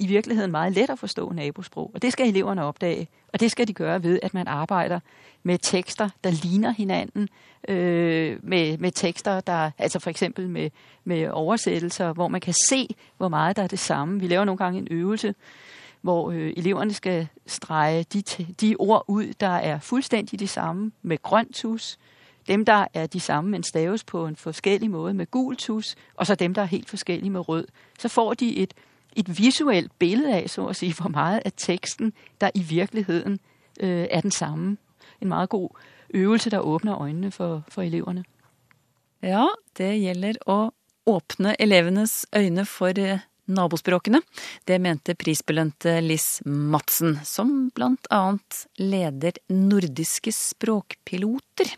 i 0.00 0.06
virkeligheden 0.06 0.50
meget 0.50 0.72
let 0.72 0.90
at 0.90 0.98
forstå 0.98 1.32
nabosprog. 1.32 1.90
Og 1.94 2.02
det 2.02 2.12
skal 2.12 2.28
eleverne 2.28 2.64
opdage. 2.64 3.08
Og 3.32 3.40
det 3.40 3.50
skal 3.50 3.68
de 3.68 3.72
gøre 3.72 4.02
ved, 4.02 4.18
at 4.22 4.34
man 4.34 4.48
arbejder 4.48 5.00
med 5.42 5.58
tekster, 5.58 6.08
der 6.24 6.30
ligner 6.30 6.70
hinanden. 6.70 7.28
Øh, 7.68 8.38
med, 8.42 8.78
med 8.78 8.92
tekster, 8.92 9.40
der, 9.40 9.70
altså 9.78 9.98
for 9.98 10.10
eksempel 10.10 10.48
med, 10.48 10.70
med 11.04 11.28
oversættelser, 11.28 12.12
hvor 12.12 12.28
man 12.28 12.40
kan 12.40 12.54
se, 12.54 12.88
hvor 13.16 13.28
meget 13.28 13.56
der 13.56 13.62
er 13.62 13.66
det 13.66 13.78
samme. 13.78 14.20
Vi 14.20 14.26
laver 14.26 14.44
nogle 14.44 14.58
gange 14.58 14.78
en 14.78 14.88
øvelse, 14.90 15.34
hvor 16.00 16.30
øh, 16.30 16.52
eleverne 16.56 16.92
skal 16.92 17.28
strege 17.46 18.02
de, 18.02 18.22
de 18.60 18.76
ord 18.78 19.04
ud, 19.08 19.32
der 19.40 19.46
er 19.46 19.78
fuldstændig 19.78 20.40
de 20.40 20.48
samme 20.48 20.92
med 21.02 21.22
grønt 21.22 21.54
tus, 21.54 21.98
dem, 22.48 22.64
der 22.64 22.86
er 22.94 23.06
de 23.06 23.20
samme, 23.20 23.50
men 23.50 23.62
staves 23.62 24.04
på 24.04 24.26
en 24.26 24.36
forskellig 24.36 24.90
måde 24.90 25.14
med 25.14 25.30
gul 25.30 25.56
tus, 25.56 25.96
og 26.14 26.26
så 26.26 26.34
dem, 26.34 26.54
der 26.54 26.62
er 26.62 26.66
helt 26.66 26.88
forskellige 26.88 27.30
med 27.30 27.48
rød. 27.48 27.66
Så 27.98 28.08
får 28.08 28.34
de 28.34 28.56
et, 28.56 28.74
et 29.16 29.38
visuelt 29.38 29.92
billede 29.98 30.42
av 30.42 30.48
så 30.48 30.68
å 30.70 30.74
si, 30.76 30.92
hvor 30.96 31.10
meget 31.12 31.46
av 31.46 31.56
teksten, 31.56 32.12
der 32.40 32.54
i 32.54 32.62
virkeligheten 32.62 33.38
øh, 33.80 34.06
er 34.10 34.20
den 34.20 34.34
samme. 34.34 34.76
En 35.20 35.28
meget 35.28 35.50
god 35.50 35.68
øvelse, 36.14 36.50
der 36.50 36.60
åpner 36.60 37.02
øynene 37.02 37.30
for, 37.30 37.62
for 37.68 37.82
eleverne. 37.82 38.24
Ja, 39.22 39.48
det 39.76 39.98
gjelder 40.00 40.38
å 40.48 40.70
åpne 41.10 41.56
elevenes 41.60 42.24
øyne 42.36 42.64
for 42.68 42.96
eh, 42.98 43.26
nabospråkene. 43.50 44.22
Det 44.64 44.78
mente 44.80 45.16
prisbelønte 45.18 45.98
Liss 46.04 46.40
Madsen, 46.46 47.18
som 47.24 47.68
blant 47.74 48.08
annet 48.14 48.64
leder 48.80 49.40
Nordiske 49.52 50.32
språkpiloter. 50.34 51.74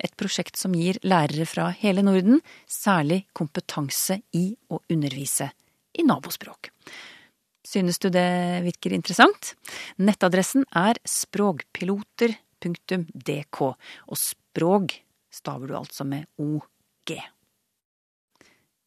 Et 0.00 0.16
prosjekt 0.18 0.58
som 0.58 0.74
gir 0.74 0.98
lærere 1.06 1.46
fra 1.46 1.70
hele 1.82 2.02
Norden 2.06 2.40
særlig 2.66 3.26
kompetanse 3.36 4.22
i 4.34 4.48
å 4.70 4.80
undervise 4.90 5.52
i 5.98 6.02
nabospråk. 6.06 6.70
Synes 7.66 7.98
du 8.02 8.08
det 8.10 8.62
virker 8.64 8.92
interessant? 8.96 9.54
Nettadressen 10.00 10.64
er 10.76 10.94
språkpiloter.dk, 11.06 13.60
og 13.60 14.16
språk 14.18 15.02
staver 15.30 15.66
du 15.70 15.76
altså 15.78 16.04
med 16.08 16.24
OG. 16.40 17.10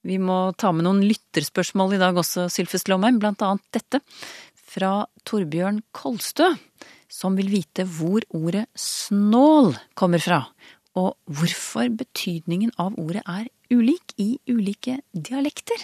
Vi 0.03 0.17
må 0.19 0.51
ta 0.59 0.73
med 0.75 0.83
noen 0.83 0.99
lytterspørsmål 1.07 1.95
i 1.95 2.01
dag 2.01 2.17
også, 2.19 2.49
Sylfest 2.51 2.89
Lomheim, 2.91 3.21
blant 3.23 3.39
annet 3.45 3.63
dette 3.71 4.01
fra 4.73 5.05
Torbjørn 5.27 5.79
Kolstø, 5.95 6.49
som 7.07 7.37
vil 7.39 7.51
vite 7.53 7.85
hvor 7.87 8.25
ordet 8.35 8.65
snål 8.75 9.77
kommer 9.95 10.19
fra, 10.23 10.41
og 10.99 11.15
hvorfor 11.29 11.87
betydningen 12.03 12.71
av 12.81 12.97
ordet 12.99 13.23
er 13.29 13.47
ulik 13.71 14.15
i 14.19 14.35
ulike 14.49 14.99
dialekter. 15.13 15.77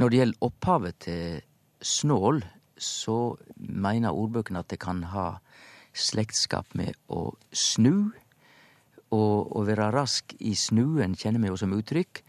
Når 0.00 0.08
det 0.08 0.16
gjelder 0.16 0.44
opphavet 0.46 0.96
til 1.04 1.40
snål, 1.84 2.38
så 2.80 3.36
mener 3.56 4.16
ordbøkene 4.16 4.62
at 4.62 4.70
det 4.72 4.78
kan 4.80 5.02
ha 5.12 5.26
slektskap 5.92 6.72
med 6.78 6.96
å 7.12 7.34
snu. 7.52 8.08
Og 9.12 9.52
å 9.60 9.64
være 9.68 9.90
rask 9.92 10.32
i 10.40 10.54
snuen 10.56 11.18
kjenner 11.20 11.44
vi 11.44 11.52
jo 11.52 11.60
som 11.60 11.76
uttrykk. 11.76 12.22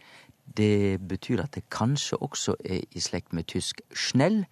Det 0.44 1.00
betyr 1.00 1.46
at 1.46 1.56
det 1.56 1.64
kanskje 1.72 2.20
også 2.20 2.58
er 2.60 2.84
i 2.84 3.00
slekt 3.00 3.32
med 3.32 3.48
tysk 3.48 3.80
schnell, 3.96 4.42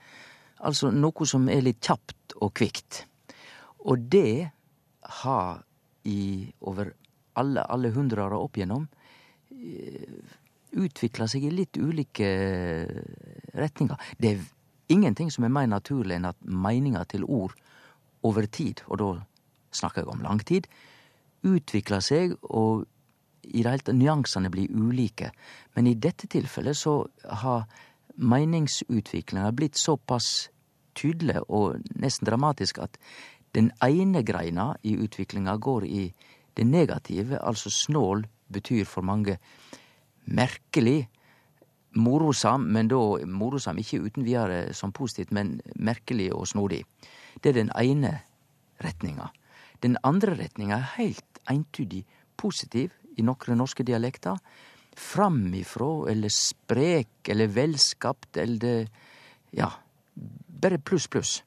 altså 0.57 0.89
noe 0.89 1.29
som 1.29 1.51
er 1.53 1.67
litt 1.67 1.85
kjapt 1.85 2.39
og 2.41 2.55
kvikt. 2.57 3.05
Og 3.85 4.09
det 4.09 4.49
har 5.21 5.61
i 6.09 6.55
over 6.65 6.95
alle, 7.37 7.69
alle 7.69 7.93
hundreåra 7.93 8.41
opp 8.41 8.57
igjennom 8.57 8.89
utvikla 10.73 11.27
seg 11.29 11.45
i 11.47 11.53
litt 11.55 11.79
ulike 11.81 12.29
retninger. 13.57 13.99
Det 14.19 14.31
er 14.35 14.45
ingenting 14.93 15.31
som 15.31 15.45
er 15.47 15.55
mer 15.55 15.69
naturlig 15.71 16.19
enn 16.19 16.29
at 16.31 16.39
meninga 16.45 17.05
til 17.11 17.25
ord 17.25 17.55
over 18.27 18.47
tid, 18.47 18.83
og 18.87 19.01
da 19.01 19.11
snakker 19.73 20.03
jeg 20.03 20.13
om 20.13 20.25
lang 20.25 20.41
tid, 20.45 20.67
utvikler 21.47 22.03
seg 22.05 22.35
og 22.43 22.87
i 23.49 23.63
det 23.63 23.71
hele 23.71 23.85
tatt 23.85 23.97
nyansene 23.97 24.51
blir 24.53 24.71
ulike. 24.71 25.31
Men 25.75 25.89
i 25.89 25.97
dette 25.97 26.29
tilfellet 26.31 26.77
så 26.77 27.01
har 27.43 27.65
meningsutviklinga 28.21 29.53
blitt 29.57 29.79
såpass 29.81 30.51
tydelig 30.99 31.41
og 31.49 31.81
nesten 32.03 32.29
dramatisk 32.29 32.83
at 32.83 32.99
den 33.57 33.71
ene 33.83 34.23
greina 34.27 34.75
i 34.87 34.97
utviklinga 35.01 35.57
går 35.57 35.87
i 35.87 36.05
det 36.59 36.67
negative, 36.67 37.39
altså 37.39 37.71
snål 37.71 38.27
betyr 38.53 38.85
for 38.85 39.07
mange 39.07 39.39
merkelig, 40.31 41.09
morosam, 41.99 42.69
men 42.71 42.89
da 42.91 42.99
morosam 43.27 43.79
ikke 43.83 44.01
uten 44.05 44.25
videre 44.27 44.75
som 44.77 44.93
positivt, 44.95 45.33
men 45.35 45.59
merkelig 45.75 46.31
og 46.35 46.47
snodig. 46.49 46.85
Det 47.43 47.51
er 47.51 47.59
den 47.59 47.73
ene 47.75 48.21
retninga. 48.85 49.31
Den 49.83 49.97
andre 50.05 50.37
retninga 50.39 50.79
er 50.79 50.91
heilt 50.97 51.41
eintydig 51.51 52.05
positiv 52.39 52.95
i 53.19 53.25
nokre 53.27 53.57
norske 53.59 53.85
dialekter. 53.87 54.39
Framifrå 54.97 56.07
eller 56.11 56.33
sprek 56.35 57.31
eller 57.33 57.51
velskapt 57.55 58.37
eller 58.41 58.87
ja, 59.57 59.71
bare 60.63 60.79
pluss, 60.79 61.09
pluss. 61.09 61.41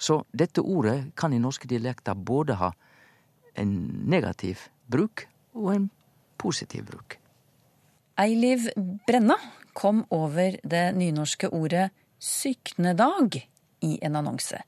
Så 0.00 0.22
dette 0.32 0.62
ordet 0.64 1.12
kan 1.16 1.32
i 1.32 1.42
norske 1.42 1.68
dialekter 1.68 2.14
både 2.14 2.56
ha 2.56 2.70
en 3.60 3.72
negativ 4.08 4.68
bruk 4.88 5.26
og 5.52 5.74
en 5.74 5.90
positiv 6.40 6.86
bruk. 6.88 7.19
Eiliv 8.20 8.66
Brenna 9.06 9.36
kom 9.72 10.02
over 10.12 10.58
det 10.62 10.90
nynorske 10.92 11.48
ordet 11.56 11.86
syknedag 12.20 13.38
i 13.80 13.94
en 14.04 14.18
annonse. 14.20 14.60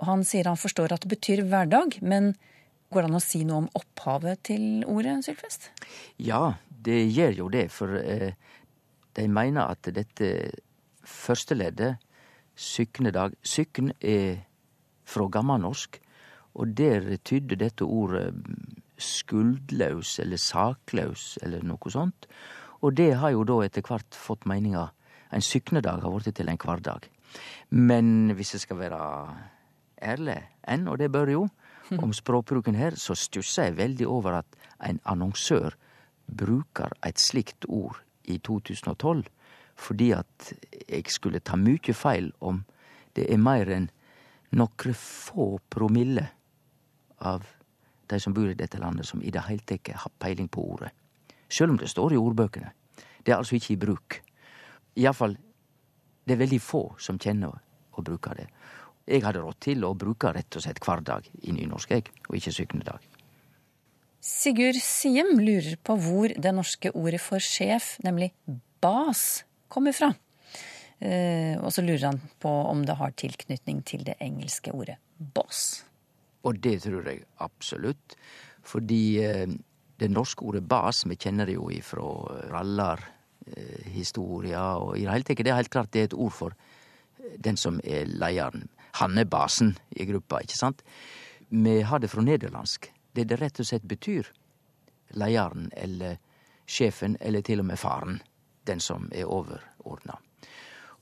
Og 0.00 0.08
han 0.08 0.24
sier 0.26 0.48
han 0.50 0.58
forstår 0.58 0.96
at 0.96 1.04
det 1.04 1.12
betyr 1.12 1.44
hverdag, 1.46 2.00
men 2.02 2.32
går 2.90 3.04
det 3.04 3.10
an 3.12 3.18
å 3.20 3.22
si 3.22 3.44
noe 3.46 3.62
om 3.62 3.68
opphavet 3.78 4.42
til 4.50 4.82
ordet, 4.90 5.20
Sylfest? 5.26 5.70
Ja, 6.18 6.56
det 6.66 7.04
gjør 7.14 7.38
jo 7.44 7.48
det, 7.54 7.68
for 7.74 7.94
eh, 8.00 8.34
de 9.14 9.28
mener 9.30 9.70
at 9.70 9.86
dette 9.94 10.32
første 11.06 11.54
leddet, 11.54 12.02
syknedag 12.56 13.38
Sykn 13.46 13.94
er 14.00 14.42
fra 15.06 15.30
gammelnorsk, 15.30 16.00
og 16.58 16.74
der 16.74 17.12
tydde 17.22 17.60
dette 17.60 17.86
ordet 17.86 18.32
skuldlaus 18.98 20.16
eller 20.24 20.40
saklaus 20.40 21.36
eller 21.44 21.62
noe 21.68 21.92
sånt. 21.92 22.26
Og 22.86 22.94
det 22.94 23.16
har 23.18 23.32
jo 23.34 23.42
da 23.42 23.58
etter 23.64 23.82
hvert 23.82 24.14
fått 24.14 24.46
meninga. 24.46 24.86
En 25.34 25.42
syknedag 25.42 26.04
har 26.04 26.12
blitt 26.14 26.36
til 26.38 26.50
en 26.52 26.60
hverdag. 26.60 27.08
Men 27.74 28.30
hvis 28.38 28.54
jeg 28.54 28.62
skal 28.62 28.78
være 28.78 29.00
ærlig 30.06 30.36
enn, 30.70 30.86
og 30.86 31.00
det 31.00 31.10
bør 31.10 31.32
jo, 31.32 31.46
om 31.98 32.12
språkbruken 32.14 32.78
her, 32.78 32.94
så 32.94 33.16
stusser 33.18 33.70
jeg 33.70 33.78
veldig 33.80 34.06
over 34.10 34.40
at 34.42 34.58
en 34.86 35.00
annonsør 35.04 35.74
bruker 36.26 36.94
et 37.06 37.18
slikt 37.22 37.66
ord 37.68 37.98
i 38.24 38.38
2012, 38.38 39.26
fordi 39.76 40.10
at 40.16 40.52
jeg 40.88 41.10
skulle 41.10 41.42
ta 41.42 41.58
mykje 41.58 41.94
feil 41.94 42.30
om 42.40 42.62
det 43.16 43.26
er 43.32 43.42
mer 43.42 43.70
enn 43.72 43.90
nokre 44.56 44.94
få 44.94 45.56
promille 45.70 46.26
av 47.18 47.46
de 48.06 48.20
som 48.22 48.34
bor 48.34 48.50
i 48.50 48.58
dette 48.58 48.78
landet, 48.78 49.06
som 49.08 49.22
i 49.22 49.32
det 49.34 49.42
hele 49.48 49.66
tatt 49.66 49.90
har 49.90 50.14
peiling 50.22 50.48
på 50.52 50.62
ordet. 50.76 50.92
Sjøl 51.48 51.74
om 51.74 51.80
det 51.80 51.90
står 51.90 52.14
i 52.14 52.20
ordbøkene. 52.20 52.72
Det 53.22 53.32
er 53.32 53.40
altså 53.40 53.56
ikke 53.58 53.74
i 53.74 53.80
bruk. 53.82 54.20
Iallfall, 54.96 55.36
det 56.26 56.34
er 56.34 56.42
veldig 56.42 56.60
få 56.62 56.82
som 57.02 57.18
kjenner 57.22 57.54
og 57.96 58.04
bruker 58.06 58.38
det. 58.38 58.46
Jeg 59.06 59.22
hadde 59.22 59.42
råd 59.44 59.58
til 59.62 59.84
å 59.86 59.94
bruke 59.98 60.32
rett 60.34 60.58
og 60.58 60.64
slett 60.64 60.80
hver 60.82 61.02
dag 61.06 61.26
i 61.46 61.54
nynorsk, 61.54 61.92
jeg, 61.94 62.10
og 62.26 62.38
ikke 62.38 62.54
syknedag. 62.54 63.04
Sigurd 64.26 64.78
Siem 64.82 65.36
lurer 65.38 65.76
på 65.78 65.94
hvor 66.02 66.32
det 66.34 66.52
norske 66.54 66.90
ordet 66.98 67.20
for 67.22 67.42
sjef, 67.42 67.94
nemlig 68.02 68.32
bas, 68.82 69.44
kommer 69.70 69.94
fra. 69.94 70.10
Eh, 70.98 71.54
og 71.60 71.70
så 71.74 71.84
lurer 71.84 72.08
han 72.08 72.18
på 72.42 72.50
om 72.72 72.82
det 72.88 72.96
har 72.98 73.14
tilknytning 73.14 73.84
til 73.86 74.02
det 74.06 74.16
engelske 74.24 74.72
ordet 74.74 74.96
boss. 75.16 75.84
Og 76.46 76.58
det 76.62 76.80
tror 76.86 77.06
jeg 77.06 77.22
absolutt. 77.44 78.16
Fordi 78.66 79.02
eh, 79.22 79.46
det 79.98 80.08
norske 80.12 80.44
ordet 80.44 80.64
bas, 80.68 81.06
vi 81.06 81.16
kjenner 81.16 81.46
det 81.48 81.56
jo 81.56 81.70
ifra 81.72 82.02
rallarhistoria, 82.52 84.60
eh, 84.60 84.82
og 84.82 84.98
i 84.98 85.04
det 85.04 85.12
hele 85.12 85.24
tatt, 85.24 85.44
det 85.44 85.52
er 85.52 85.60
helt 85.60 85.72
klart 85.72 85.92
det 85.92 86.00
er 86.00 86.04
et 86.10 86.18
ord 86.18 86.34
for 86.36 86.50
den 87.42 87.56
som 87.56 87.80
er 87.84 88.06
leieren. 88.06 88.68
Han 89.00 89.18
er 89.18 89.28
basen 89.28 89.76
i 89.96 90.04
gruppa, 90.08 90.40
ikke 90.44 90.58
sant? 90.58 90.82
Vi 91.48 91.80
har 91.82 92.00
det 92.00 92.10
fra 92.10 92.24
nederlandsk. 92.24 92.92
Det 93.12 93.28
det 93.28 93.40
rett 93.40 93.60
og 93.60 93.68
slett 93.68 93.88
betyr. 93.88 94.24
Leieren 95.16 95.70
eller 95.76 96.18
sjefen, 96.66 97.16
eller 97.20 97.42
til 97.42 97.60
og 97.62 97.66
med 97.70 97.78
faren. 97.78 98.20
Den 98.66 98.80
som 98.80 99.10
er 99.14 99.30
overordna. 99.30 100.18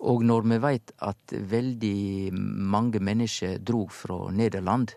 Og 0.05 0.25
når 0.27 0.43
vi 0.51 0.59
veit 0.61 0.93
at 1.07 1.33
veldig 1.33 2.33
mange 2.35 3.01
mennesker 3.01 3.59
drog 3.59 3.93
fra 3.93 4.31
Nederland 4.31 4.93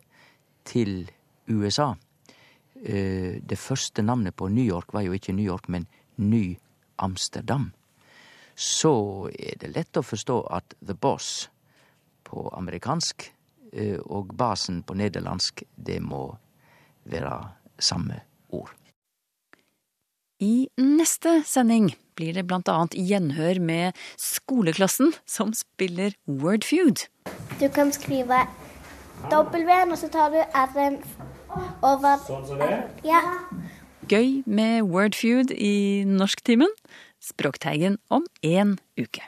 til 0.67 1.09
USA 1.47 1.93
Det 2.77 3.57
første 3.57 4.03
navnet 4.05 4.35
på 4.37 4.47
New 4.53 4.63
York 4.63 4.93
var 4.93 5.01
jo 5.01 5.15
ikke 5.17 5.33
New 5.33 5.45
York, 5.45 5.65
men 5.67 5.87
Ny 6.17 6.57
Amsterdam. 6.97 7.71
Så 8.57 9.29
er 9.39 9.59
det 9.61 9.73
lett 9.75 9.97
å 9.97 10.05
forstå 10.05 10.37
at 10.53 10.73
The 10.81 10.95
Boss 10.97 11.49
på 12.27 12.47
amerikansk, 12.57 13.31
eh, 13.73 13.99
og 14.05 14.33
basen 14.37 14.81
på 14.83 14.97
nederlandsk, 14.97 15.63
det 15.75 15.99
må 16.01 16.37
være 17.05 17.35
samme 17.79 18.21
ord. 18.49 18.73
I 20.41 20.67
neste 20.77 21.41
sending 21.45 21.91
blir 22.17 22.33
det 22.33 22.45
blant 22.49 22.69
annet 22.69 22.97
gjenhør 22.97 23.61
med 23.61 23.97
skoleklassen 24.21 25.13
som 25.25 25.53
spiller 25.57 26.13
Wordfeud. 26.27 27.07
Du 27.57 27.67
kan 27.73 27.93
skrive 27.93 28.43
W-en, 29.31 29.93
og 29.93 29.97
så 29.97 30.09
tar 30.13 30.33
du 30.33 30.41
R-en 30.41 30.99
over 31.81 32.19
Sånn 32.25 32.45
som 32.47 32.61
det? 32.61 32.81
Ja. 33.07 33.21
Gøy 34.07 34.43
med 34.45 34.87
Wordfeud 34.87 35.51
i 35.51 36.03
norsktimen. 36.07 36.71
Språkteigen 37.23 37.97
om 38.13 38.27
én 38.45 38.77
uke. 38.99 39.25